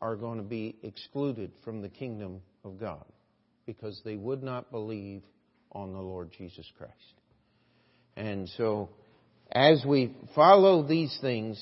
[0.00, 3.04] are going to be excluded from the kingdom of God
[3.66, 5.22] because they would not believe
[5.72, 6.94] on the Lord Jesus Christ.
[8.16, 8.90] And so,
[9.50, 11.58] as we follow these things,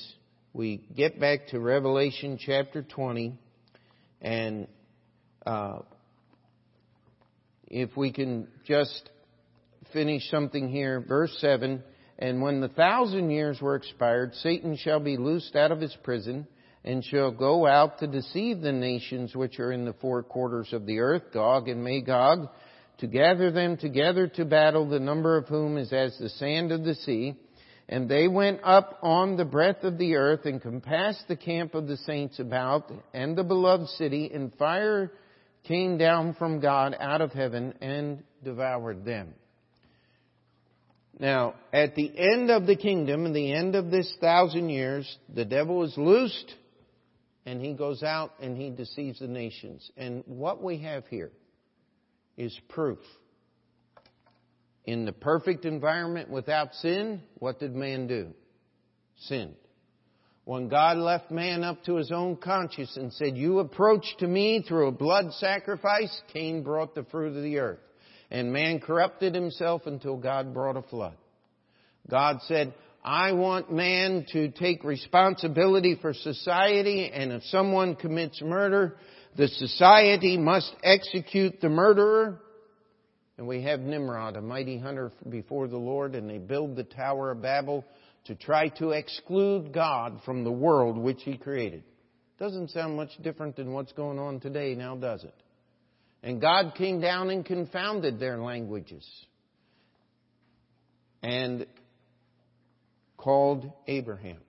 [0.52, 3.38] we get back to Revelation chapter 20,
[4.20, 4.66] and
[5.44, 5.80] uh,
[7.68, 9.10] if we can just
[9.92, 11.82] finish something here, verse 7
[12.18, 16.48] And when the thousand years were expired, Satan shall be loosed out of his prison,
[16.84, 20.86] and shall go out to deceive the nations which are in the four quarters of
[20.86, 22.48] the earth, Gog and Magog,
[22.98, 26.82] to gather them together to battle, the number of whom is as the sand of
[26.82, 27.36] the sea.
[27.88, 31.86] And they went up on the breadth of the earth and compassed the camp of
[31.86, 35.12] the saints about and the beloved city, and fire
[35.64, 39.34] came down from God out of heaven and devoured them.
[41.18, 45.44] Now, at the end of the kingdom, and the end of this thousand years, the
[45.44, 46.54] devil is loosed
[47.46, 49.90] and he goes out and he deceives the nations.
[49.96, 51.30] And what we have here
[52.36, 52.98] is proof.
[54.86, 58.28] In the perfect environment without sin, what did man do?
[59.18, 59.56] Sinned.
[60.44, 64.62] When God left man up to his own conscience and said, You approach to me
[64.62, 67.80] through a blood sacrifice, Cain brought the fruit of the earth.
[68.30, 71.16] And man corrupted himself until God brought a flood.
[72.08, 78.96] God said, I want man to take responsibility for society, and if someone commits murder,
[79.36, 82.40] the society must execute the murderer.
[83.38, 87.32] And we have Nimrod, a mighty hunter before the Lord, and they build the Tower
[87.32, 87.84] of Babel
[88.24, 91.84] to try to exclude God from the world which He created.
[92.38, 95.34] Doesn't sound much different than what's going on today now, does it?
[96.22, 99.06] And God came down and confounded their languages
[101.22, 101.66] and
[103.16, 104.40] called Abraham.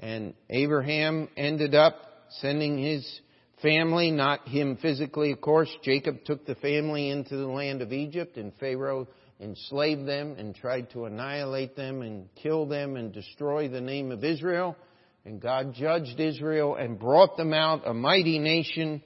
[0.00, 1.94] And Abraham ended up
[2.40, 3.20] sending his
[3.62, 5.68] family, not him physically, of course.
[5.82, 9.08] Jacob took the family into the land of Egypt, and Pharaoh
[9.40, 14.24] enslaved them and tried to annihilate them and kill them and destroy the name of
[14.24, 14.76] Israel.
[15.24, 19.02] And God judged Israel and brought them out a mighty nation,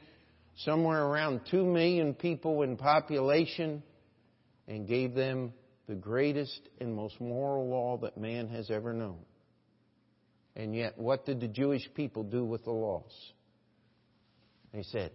[0.59, 3.83] somewhere around two million people in population,
[4.69, 5.53] and gave them
[5.89, 9.19] the greatest and most moral law that man has ever known.
[10.55, 13.13] And yet, what did the Jewish people do with the laws?
[14.73, 15.11] They said,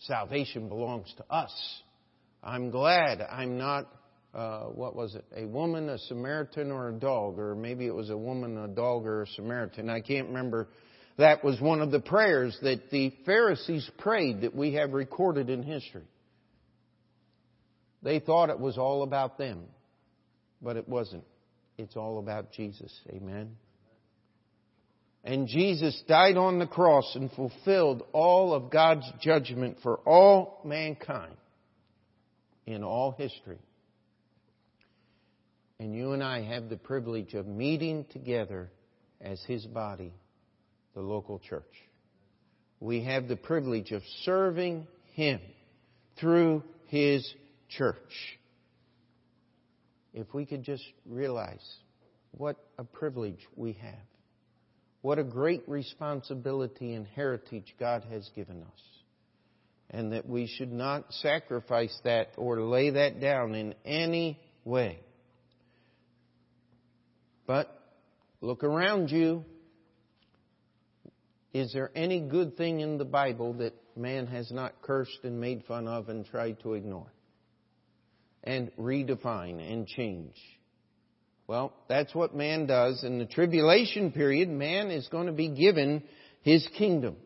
[0.00, 1.52] Salvation belongs to us.
[2.42, 3.86] I'm glad I'm not
[4.32, 5.24] uh, what was it?
[5.36, 9.04] A woman, a Samaritan, or a dog, or maybe it was a woman, a dog,
[9.04, 9.90] or a Samaritan.
[9.90, 10.68] I can't remember.
[11.18, 15.62] That was one of the prayers that the Pharisees prayed that we have recorded in
[15.62, 16.06] history.
[18.02, 19.64] They thought it was all about them,
[20.62, 21.24] but it wasn't.
[21.76, 22.92] It's all about Jesus.
[23.10, 23.56] Amen.
[25.22, 31.36] And Jesus died on the cross and fulfilled all of God's judgment for all mankind
[32.66, 33.58] in all history.
[35.78, 38.70] And you and I have the privilege of meeting together
[39.20, 40.12] as His body,
[40.94, 41.64] the local church.
[42.80, 45.40] We have the privilege of serving Him
[46.18, 47.30] through His
[47.68, 47.96] church.
[50.14, 51.64] If we could just realize
[52.32, 54.09] what a privilege we have,
[55.02, 58.82] what a great responsibility and heritage God has given us,
[59.90, 64.98] and that we should not sacrifice that or lay that down in any way.
[67.46, 67.68] But
[68.40, 69.44] look around you.
[71.52, 75.64] Is there any good thing in the Bible that man has not cursed and made
[75.64, 77.12] fun of and tried to ignore?
[78.44, 80.36] And redefine and change.
[81.50, 83.02] Well, that's what man does.
[83.02, 86.04] In the tribulation period, man is going to be given
[86.42, 87.16] his kingdom.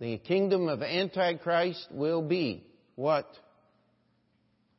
[0.00, 2.64] The kingdom of Antichrist will be
[2.96, 3.28] what?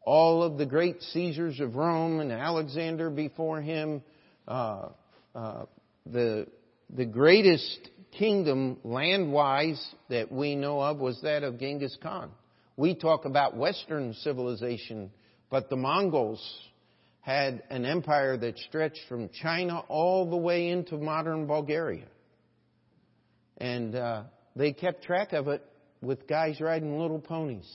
[0.01, 4.03] all of the great Caesars of Rome and Alexander before him,
[4.45, 4.89] uh,
[5.34, 5.66] uh,
[6.05, 6.47] the
[6.93, 7.89] the greatest
[8.20, 12.30] kingdom land-wise that we know of was that of Genghis Khan.
[12.76, 15.12] We talk about Western civilization,
[15.49, 16.41] but the Mongols
[17.22, 22.07] had an empire that stretched from China all the way into modern Bulgaria.
[23.57, 24.24] And uh,
[24.55, 25.63] they kept track of it
[26.01, 27.69] with guys riding little ponies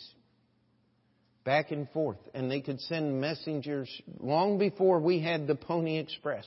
[1.45, 2.19] back and forth.
[2.35, 3.89] And they could send messengers
[4.21, 6.45] long before we had the Pony Express.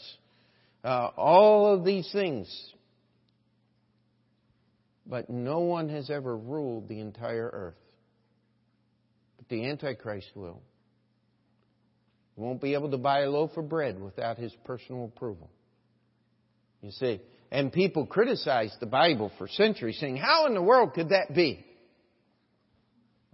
[0.83, 2.47] Uh, all of these things.
[5.07, 7.81] But no one has ever ruled the entire earth.
[9.37, 10.61] But the Antichrist will.
[12.39, 15.49] Won't be able to buy a loaf of bread without his personal approval.
[16.81, 17.19] You see,
[17.51, 21.65] and people criticized the Bible for centuries, saying, How in the world could that be?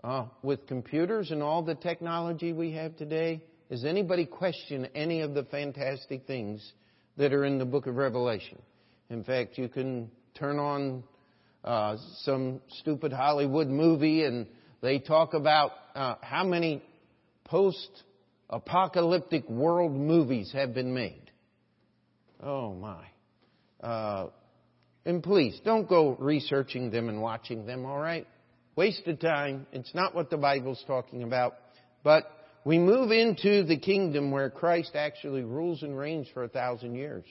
[0.04, 5.36] Uh, with computers and all the technology we have today, does anybody question any of
[5.36, 6.74] the fantastic things
[7.18, 8.60] that are in the book of Revelation?
[9.12, 11.04] In fact, you can turn on
[11.64, 14.48] uh, some stupid Hollywood movie and
[14.82, 16.82] they talk about uh, how many
[17.44, 18.04] post
[18.50, 21.32] apocalyptic world movies have been made.
[22.42, 23.06] Oh my.
[23.82, 24.30] Uh,
[25.06, 28.28] and please, don't go researching them and watching them, alright?
[28.76, 29.68] Wasted time.
[29.72, 31.56] It's not what the Bible's talking about.
[32.04, 32.26] But
[32.66, 37.26] we move into the kingdom where Christ actually rules and reigns for a thousand years.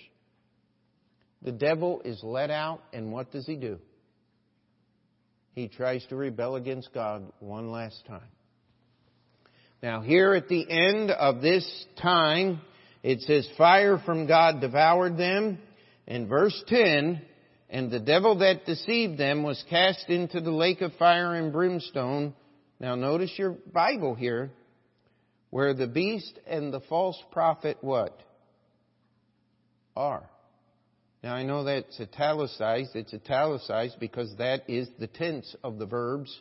[1.42, 3.78] The devil is let out, and what does he do?
[5.54, 8.22] He tries to rebel against God one last time.
[9.82, 12.60] Now, here at the end of this time,
[13.02, 15.58] it says, Fire from God devoured them.
[16.06, 17.22] In verse 10,
[17.70, 22.34] and the devil that deceived them was cast into the lake of fire and brimstone.
[22.78, 24.50] Now notice your Bible here,
[25.50, 28.18] where the beast and the false prophet what?
[29.96, 30.28] Are.
[31.22, 32.94] Now I know that's italicized.
[32.94, 36.38] It's italicized because that is the tense of the verbs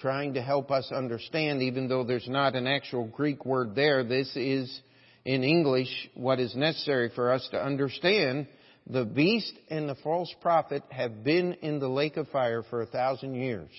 [0.00, 4.04] trying to help us understand, even though there's not an actual Greek word there.
[4.04, 4.80] This is
[5.24, 8.46] in English what is necessary for us to understand
[8.86, 12.86] the beast and the false prophet have been in the lake of fire for a
[12.86, 13.70] thousand years.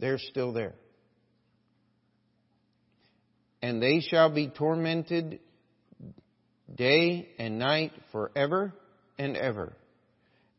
[0.00, 0.74] They're still there.
[3.62, 5.40] And they shall be tormented
[6.74, 8.72] day and night forever
[9.18, 9.72] and ever.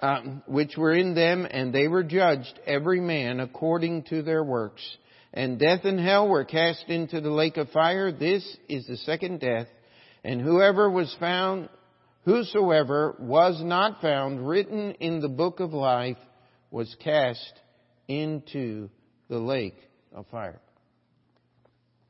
[0.00, 4.82] um, which were in them, and they were judged, every man according to their works.
[5.32, 8.12] And death and hell were cast into the lake of fire.
[8.12, 9.66] This is the second death
[10.24, 11.68] and whoever was found,
[12.24, 16.16] whosoever was not found written in the book of life
[16.70, 17.52] was cast
[18.08, 18.88] into
[19.28, 19.76] the lake
[20.12, 20.60] of fire.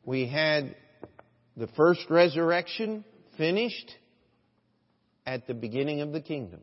[0.05, 0.77] We had
[1.57, 3.05] the first resurrection
[3.37, 3.91] finished
[5.27, 6.61] at the beginning of the kingdom.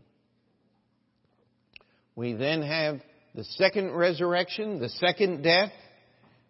[2.22, 3.02] We then have
[3.34, 5.72] the second resurrection, the second death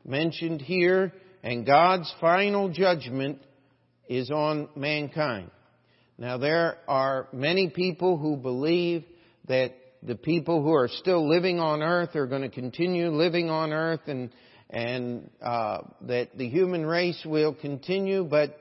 [0.05, 1.13] mentioned here,
[1.43, 3.39] and God's final judgment
[4.09, 5.49] is on mankind.
[6.17, 9.05] Now there are many people who believe
[9.47, 13.71] that the people who are still living on earth are going to continue living on
[13.71, 14.29] earth and
[14.69, 18.59] and uh, that the human race will continue, but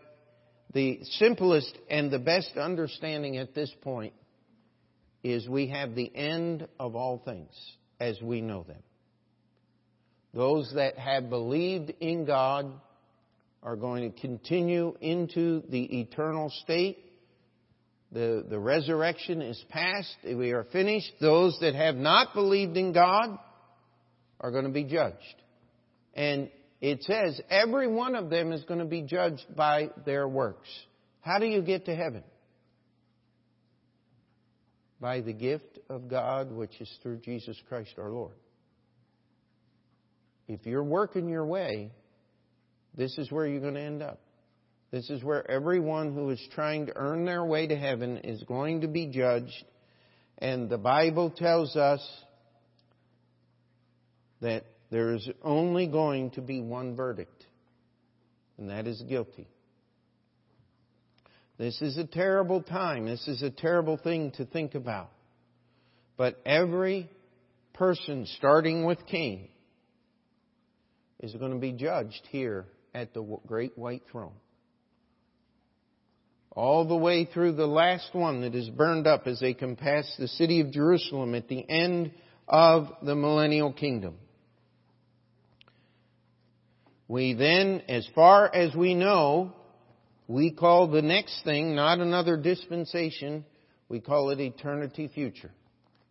[0.72, 4.12] the simplest and the best understanding at this point
[5.22, 7.52] is we have the end of all things
[7.98, 8.82] as we know them.
[10.32, 12.72] Those that have believed in God
[13.62, 16.98] are going to continue into the eternal state.
[18.12, 20.16] The, the resurrection is past.
[20.24, 21.12] We are finished.
[21.20, 23.38] Those that have not believed in God
[24.40, 25.16] are going to be judged.
[26.14, 26.50] And
[26.80, 30.68] it says every one of them is going to be judged by their works.
[31.20, 32.24] How do you get to heaven?
[35.00, 38.34] By the gift of God, which is through Jesus Christ our Lord.
[40.46, 41.92] If you're working your way,
[42.96, 44.20] this is where you're going to end up.
[44.90, 48.80] This is where everyone who is trying to earn their way to heaven is going
[48.80, 49.64] to be judged.
[50.38, 52.00] And the Bible tells us
[54.40, 57.46] that there is only going to be one verdict,
[58.58, 59.46] and that is guilty.
[61.60, 63.04] This is a terrible time.
[63.04, 65.10] This is a terrible thing to think about.
[66.16, 67.10] But every
[67.74, 69.46] person, starting with Cain,
[71.22, 74.32] is going to be judged here at the great white throne.
[76.52, 80.14] All the way through the last one that is burned up as they come past
[80.18, 82.12] the city of Jerusalem at the end
[82.48, 84.14] of the millennial kingdom.
[87.06, 89.52] We then, as far as we know,
[90.30, 93.44] we call the next thing not another dispensation,
[93.88, 95.50] we call it eternity future.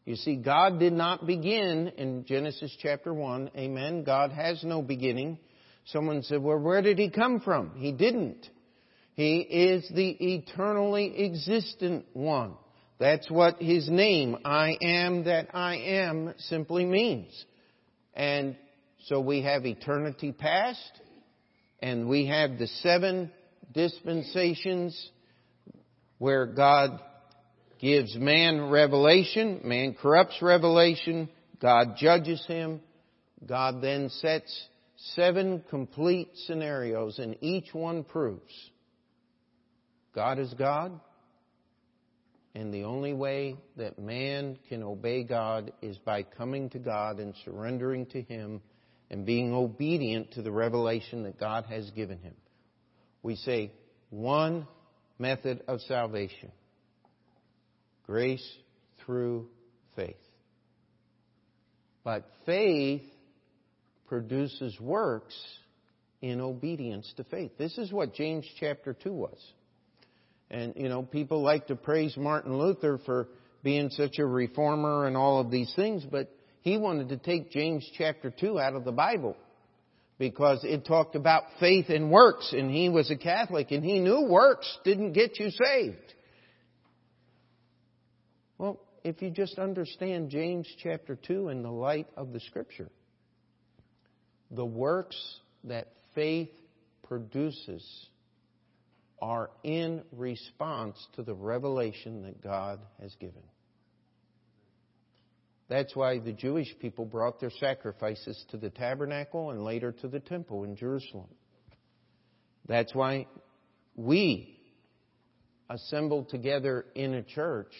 [0.04, 3.52] You see, God did not begin in Genesis chapter 1.
[3.56, 4.04] Amen.
[4.04, 5.40] God has no beginning.
[5.86, 7.72] Someone said, well, where did He come from?
[7.78, 8.46] He didn't.
[9.14, 12.56] He is the eternally existent one.
[13.00, 17.46] That's what His name, I am that I am, simply means.
[18.14, 18.58] And
[19.06, 20.92] so we have eternity past,
[21.82, 23.32] and we have the seven
[23.72, 25.12] dispensations
[26.18, 27.00] where God
[27.80, 31.30] gives man revelation, man corrupts revelation,
[31.62, 32.82] God judges him,
[33.46, 34.68] God then sets
[35.16, 38.52] seven complete scenarios and each one proves
[40.14, 41.00] God is God
[42.54, 47.34] and the only way that man can obey God is by coming to God and
[47.46, 48.62] surrendering to Him
[49.10, 52.36] and being obedient to the revelation that God has given him.
[53.22, 53.72] We say
[54.10, 54.68] one
[55.18, 56.52] method of salvation
[58.06, 58.48] grace
[59.06, 59.48] through
[59.96, 60.16] faith.
[62.04, 63.04] But faith
[64.08, 65.36] produces works
[66.22, 67.52] in obedience to faith.
[67.58, 69.38] This is what James chapter 2 was.
[70.50, 73.28] And, you know, people like to praise Martin Luther for
[73.64, 77.88] being such a reformer and all of these things, but he wanted to take James
[77.98, 79.36] chapter 2 out of the Bible
[80.20, 84.28] because it talked about faith and works and he was a Catholic and he knew
[84.30, 86.14] works didn't get you saved.
[88.58, 92.90] Well, if you just understand James chapter 2 in the light of the scripture,
[94.52, 95.18] the works
[95.64, 96.52] that faith
[97.08, 97.84] produces
[99.22, 103.42] are in response to the revelation that God has given.
[105.70, 110.20] That's why the Jewish people brought their sacrifices to the tabernacle and later to the
[110.20, 111.30] temple in Jerusalem.
[112.68, 113.28] That's why
[113.96, 114.60] we
[115.70, 117.74] assembled together in a church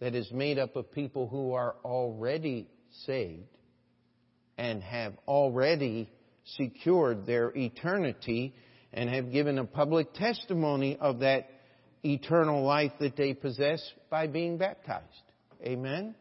[0.00, 2.68] that is made up of people who are already
[3.04, 3.44] saved
[4.56, 6.10] and have already
[6.56, 8.54] secured their eternity
[8.94, 11.50] and have given a public testimony of that
[12.02, 15.04] eternal life that they possess by being baptized.
[15.62, 16.14] Amen?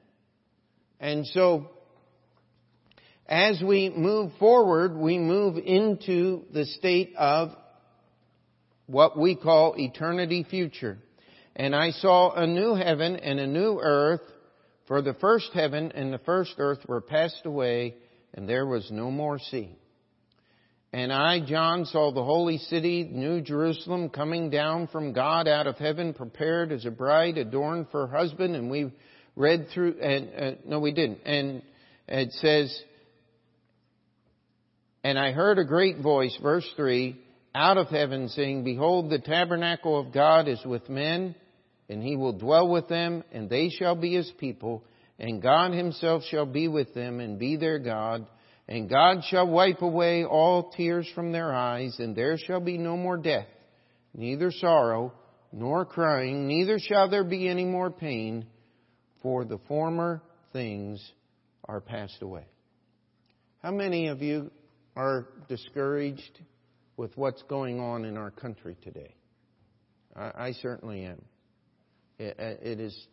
[0.99, 1.69] And so,
[3.27, 7.49] as we move forward, we move into the state of
[8.87, 10.97] what we call eternity future.
[11.55, 14.21] And I saw a new heaven and a new earth,
[14.87, 17.95] for the first heaven and the first earth were passed away,
[18.33, 19.75] and there was no more sea.
[20.93, 25.75] And I, John, saw the holy city, New Jerusalem, coming down from God out of
[25.75, 28.93] heaven, prepared as a bride adorned for her husband, and we
[29.38, 31.19] read through, and uh, no, we didn't.
[31.25, 31.61] And
[32.07, 32.77] it says,
[35.03, 37.15] and I heard a great voice, verse 3,
[37.55, 41.35] out of heaven saying, Behold, the tabernacle of God is with men,
[41.88, 44.83] and he will dwell with them, and they shall be his people,
[45.17, 48.27] and God himself shall be with them and be their God,
[48.67, 52.97] and God shall wipe away all tears from their eyes, and there shall be no
[52.97, 53.47] more death,
[54.13, 55.13] neither sorrow,
[55.53, 58.45] nor crying, neither shall there be any more pain,
[59.22, 60.22] for the former
[60.53, 61.03] things
[61.65, 62.45] are passed away.
[63.61, 64.51] How many of you
[64.95, 66.39] are discouraged
[66.95, 69.13] with what's going on in our country today?
[70.15, 71.22] I, I certainly am.
[72.20, 73.07] It, it is.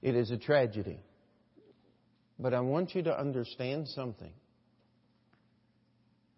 [0.00, 0.98] It is a tragedy.
[2.38, 4.32] But I want you to understand something.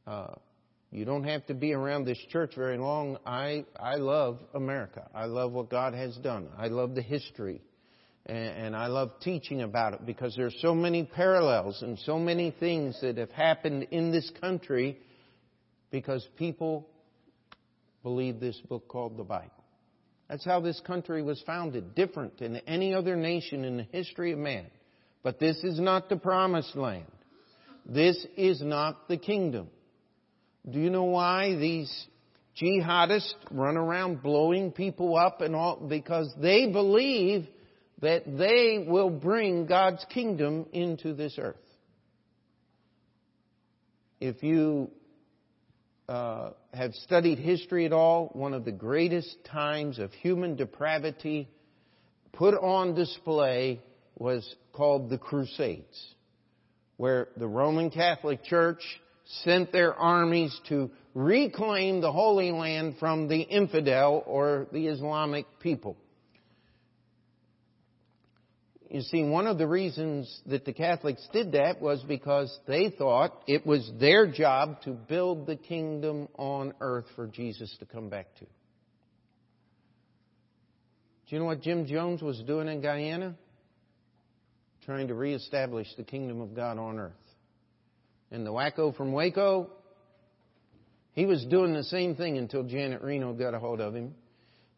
[0.06, 0.34] Uh,
[0.90, 3.16] you don't have to be around this church very long.
[3.24, 5.08] I, I love America.
[5.14, 6.48] I love what God has done.
[6.58, 7.62] I love the history
[8.26, 12.50] and, I love teaching about it because there are so many parallels and so many
[12.58, 14.98] things that have happened in this country
[15.90, 16.88] because people
[18.02, 19.50] believe this book called the Bible.
[20.28, 24.38] That's how this country was founded, different than any other nation in the history of
[24.38, 24.66] man.
[25.22, 27.06] But this is not the promised land.
[27.86, 29.68] This is not the kingdom.
[30.70, 32.06] Do you know why these
[32.60, 35.76] jihadists run around blowing people up and all?
[35.76, 37.46] Because they believe
[38.04, 41.56] that they will bring God's kingdom into this earth.
[44.20, 44.90] If you
[46.06, 51.48] uh, have studied history at all, one of the greatest times of human depravity
[52.34, 53.80] put on display
[54.18, 56.14] was called the Crusades.
[56.96, 58.82] where the Roman Catholic Church
[59.42, 65.96] sent their armies to reclaim the Holy Land from the infidel or the Islamic people.
[68.94, 73.42] You see, one of the reasons that the Catholics did that was because they thought
[73.48, 78.32] it was their job to build the kingdom on earth for Jesus to come back
[78.36, 78.44] to.
[78.44, 78.50] Do
[81.26, 83.34] you know what Jim Jones was doing in Guyana?
[84.86, 87.12] Trying to reestablish the kingdom of God on earth.
[88.30, 89.70] And the wacko from Waco,
[91.14, 94.14] he was doing the same thing until Janet Reno got a hold of him.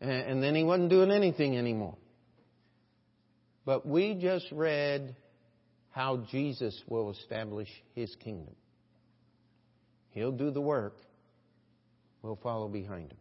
[0.01, 1.99] And then he wasn't doing anything anymore.
[3.67, 5.17] But we just read
[5.91, 8.55] how Jesus will establish his kingdom.
[10.11, 10.97] He'll do the work.
[12.23, 13.19] We'll follow behind him.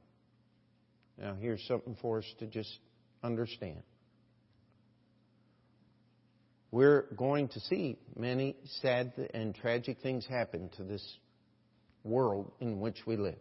[1.18, 2.78] Now, here's something for us to just
[3.24, 3.82] understand.
[6.72, 11.04] We're going to see many sad and tragic things happen to this
[12.04, 13.40] world in which we live.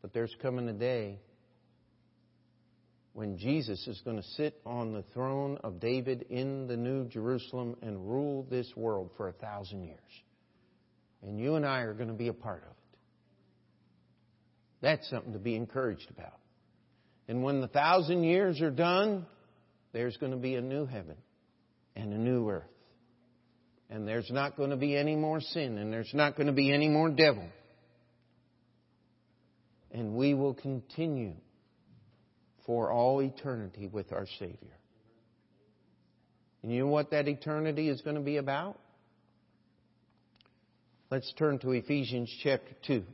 [0.00, 1.18] But there's coming a day
[3.14, 7.76] when Jesus is going to sit on the throne of David in the New Jerusalem
[7.80, 9.98] and rule this world for a thousand years.
[11.22, 12.98] And you and I are going to be a part of it.
[14.82, 16.38] That's something to be encouraged about.
[17.28, 19.26] And when the thousand years are done,
[19.92, 21.16] there's going to be a new heaven
[21.94, 22.64] and a new earth.
[23.88, 26.72] And there's not going to be any more sin, and there's not going to be
[26.72, 27.48] any more devil.
[29.92, 31.34] And we will continue
[32.66, 34.78] for all eternity with our Savior.
[36.62, 38.78] And you know what that eternity is going to be about?
[41.10, 43.04] Let's turn to Ephesians chapter 2.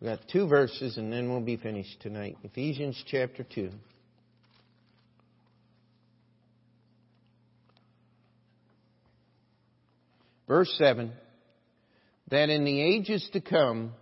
[0.00, 2.38] We've got two verses and then we'll be finished tonight.
[2.42, 3.70] Ephesians chapter 2.
[10.48, 11.12] Verse 7
[12.30, 13.92] that in the ages to come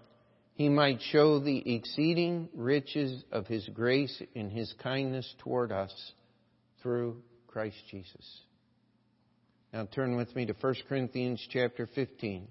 [0.54, 6.12] he might show the exceeding riches of his grace in his kindness toward us
[6.82, 8.40] through Christ Jesus.
[9.72, 12.48] Now turn with me to 1 Corinthians chapter 15.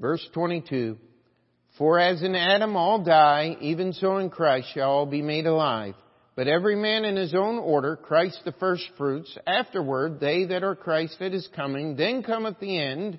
[0.00, 0.96] Verse 22
[1.76, 5.94] For as in Adam all die, even so in Christ shall all be made alive.
[6.36, 11.16] But every man in his own order, Christ the firstfruits, afterward they that are Christ
[11.20, 13.18] at his coming, then cometh the end,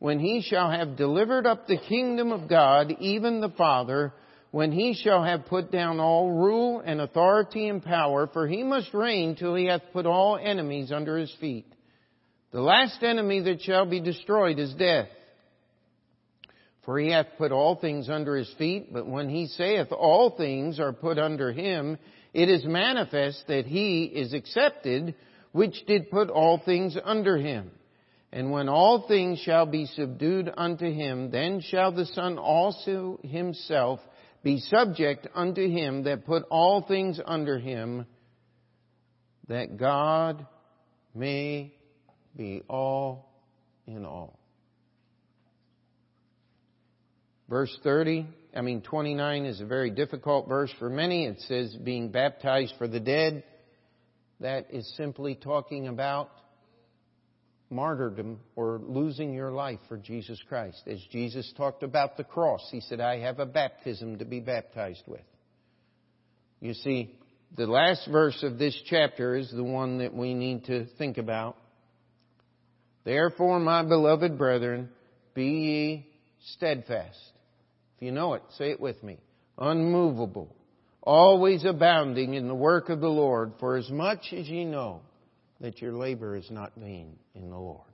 [0.00, 4.12] when he shall have delivered up the kingdom of God, even the Father,
[4.50, 8.92] when he shall have put down all rule and authority and power, for he must
[8.92, 11.66] reign till he hath put all enemies under his feet.
[12.50, 15.08] The last enemy that shall be destroyed is death.
[16.88, 20.80] For he hath put all things under his feet, but when he saith all things
[20.80, 21.98] are put under him,
[22.32, 25.14] it is manifest that he is accepted,
[25.52, 27.70] which did put all things under him.
[28.32, 34.00] And when all things shall be subdued unto him, then shall the Son also himself
[34.42, 38.06] be subject unto him that put all things under him,
[39.48, 40.46] that God
[41.14, 41.74] may
[42.34, 43.28] be all
[43.86, 44.37] in all.
[47.48, 51.24] Verse 30, I mean 29 is a very difficult verse for many.
[51.24, 53.42] It says being baptized for the dead.
[54.40, 56.30] That is simply talking about
[57.70, 60.82] martyrdom or losing your life for Jesus Christ.
[60.86, 65.02] As Jesus talked about the cross, he said, I have a baptism to be baptized
[65.06, 65.24] with.
[66.60, 67.18] You see,
[67.56, 71.56] the last verse of this chapter is the one that we need to think about.
[73.04, 74.90] Therefore, my beloved brethren,
[75.34, 76.06] be ye
[76.54, 77.18] steadfast
[77.98, 79.18] if you know it, say it with me.
[79.58, 80.54] Unmovable,
[81.02, 85.00] always abounding in the work of the Lord, for as much as ye know
[85.60, 87.88] that your labor is not vain in the Lord.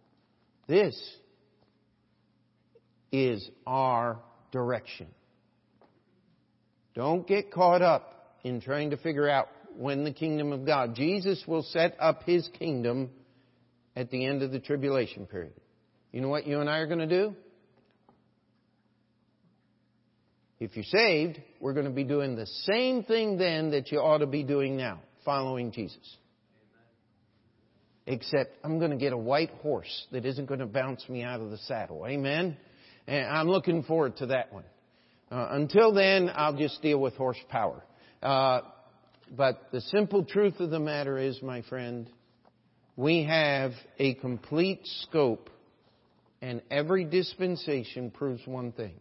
[0.69, 0.95] This
[3.13, 4.19] is our
[4.53, 5.07] direction.
[6.95, 10.95] Don't get caught up in trying to figure out when the kingdom of God.
[10.95, 13.09] Jesus will set up his kingdom
[13.97, 15.55] at the end of the tribulation period.
[16.13, 17.35] You know what you and I are going to do?
[20.61, 24.19] If you're saved, we're going to be doing the same thing then that you ought
[24.19, 26.17] to be doing now, following Jesus.
[28.07, 31.41] Except I'm going to get a white horse that isn't going to bounce me out
[31.41, 32.07] of the saddle.
[32.07, 32.57] Amen?
[33.07, 34.65] And I'm looking forward to that one.
[35.31, 37.83] Uh, until then, I'll just deal with horsepower.
[38.23, 38.61] Uh,
[39.37, 42.09] but the simple truth of the matter is, my friend,
[42.95, 45.51] we have a complete scope,
[46.41, 48.95] and every dispensation proves one thing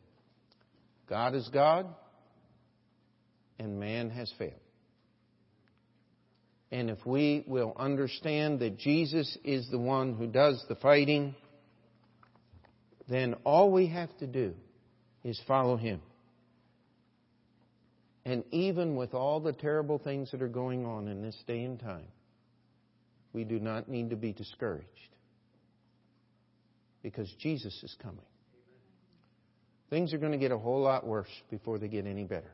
[1.14, 1.86] God is God,
[3.60, 4.54] and man has failed.
[6.72, 11.36] And if we will understand that Jesus is the one who does the fighting,
[13.08, 14.56] then all we have to do
[15.24, 16.02] is follow him.
[18.26, 21.80] And even with all the terrible things that are going on in this day and
[21.80, 22.08] time,
[23.34, 24.88] we do not need to be discouraged
[27.04, 28.26] because Jesus is coming.
[29.94, 32.50] Things are going to get a whole lot worse before they get any better.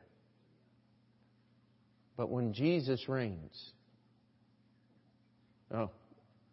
[2.14, 3.58] But when Jesus reigns,
[5.74, 5.88] oh,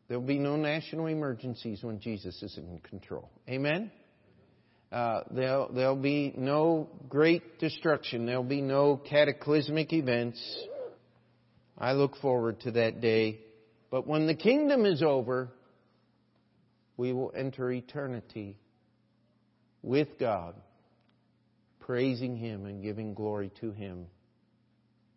[0.07, 3.29] there'll be no national emergencies when Jesus is in control.
[3.49, 3.91] Amen?
[4.89, 8.25] Uh, there'll, there'll be no great destruction.
[8.25, 10.41] There'll be no cataclysmic events.
[11.77, 13.41] I look forward to that day.
[13.91, 15.49] But when the kingdom is over,
[16.95, 18.55] we will enter eternity
[19.83, 20.55] with God,
[21.88, 24.05] praising Him and giving glory to Him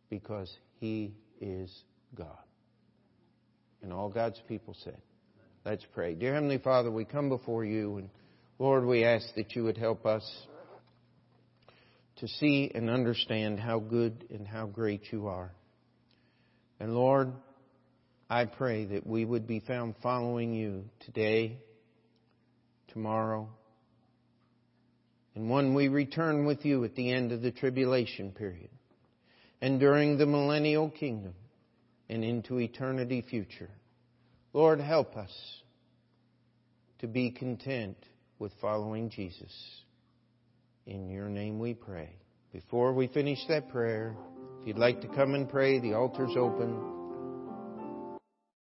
[0.08, 1.70] because He is
[2.14, 2.38] God.
[3.82, 4.96] And all God's people said,
[5.66, 6.14] Let's pray.
[6.14, 8.08] Dear Heavenly Father, we come before you and
[8.60, 10.22] Lord, we ask that you would help us
[12.16, 15.50] to see and understand how good and how great you are.
[16.78, 17.32] And Lord,
[18.28, 21.58] I pray that we would be found following you today,
[22.88, 23.48] tomorrow,
[25.34, 28.70] and when we return with you at the end of the tribulation period,
[29.60, 31.34] and during the millennial kingdom,
[32.10, 33.70] and into eternity future.
[34.52, 35.30] Lord, help us
[36.98, 37.96] to be content
[38.40, 39.52] with following Jesus.
[40.86, 42.10] In your name we pray.
[42.52, 44.16] Before we finish that prayer,
[44.60, 46.99] if you'd like to come and pray, the altar's open.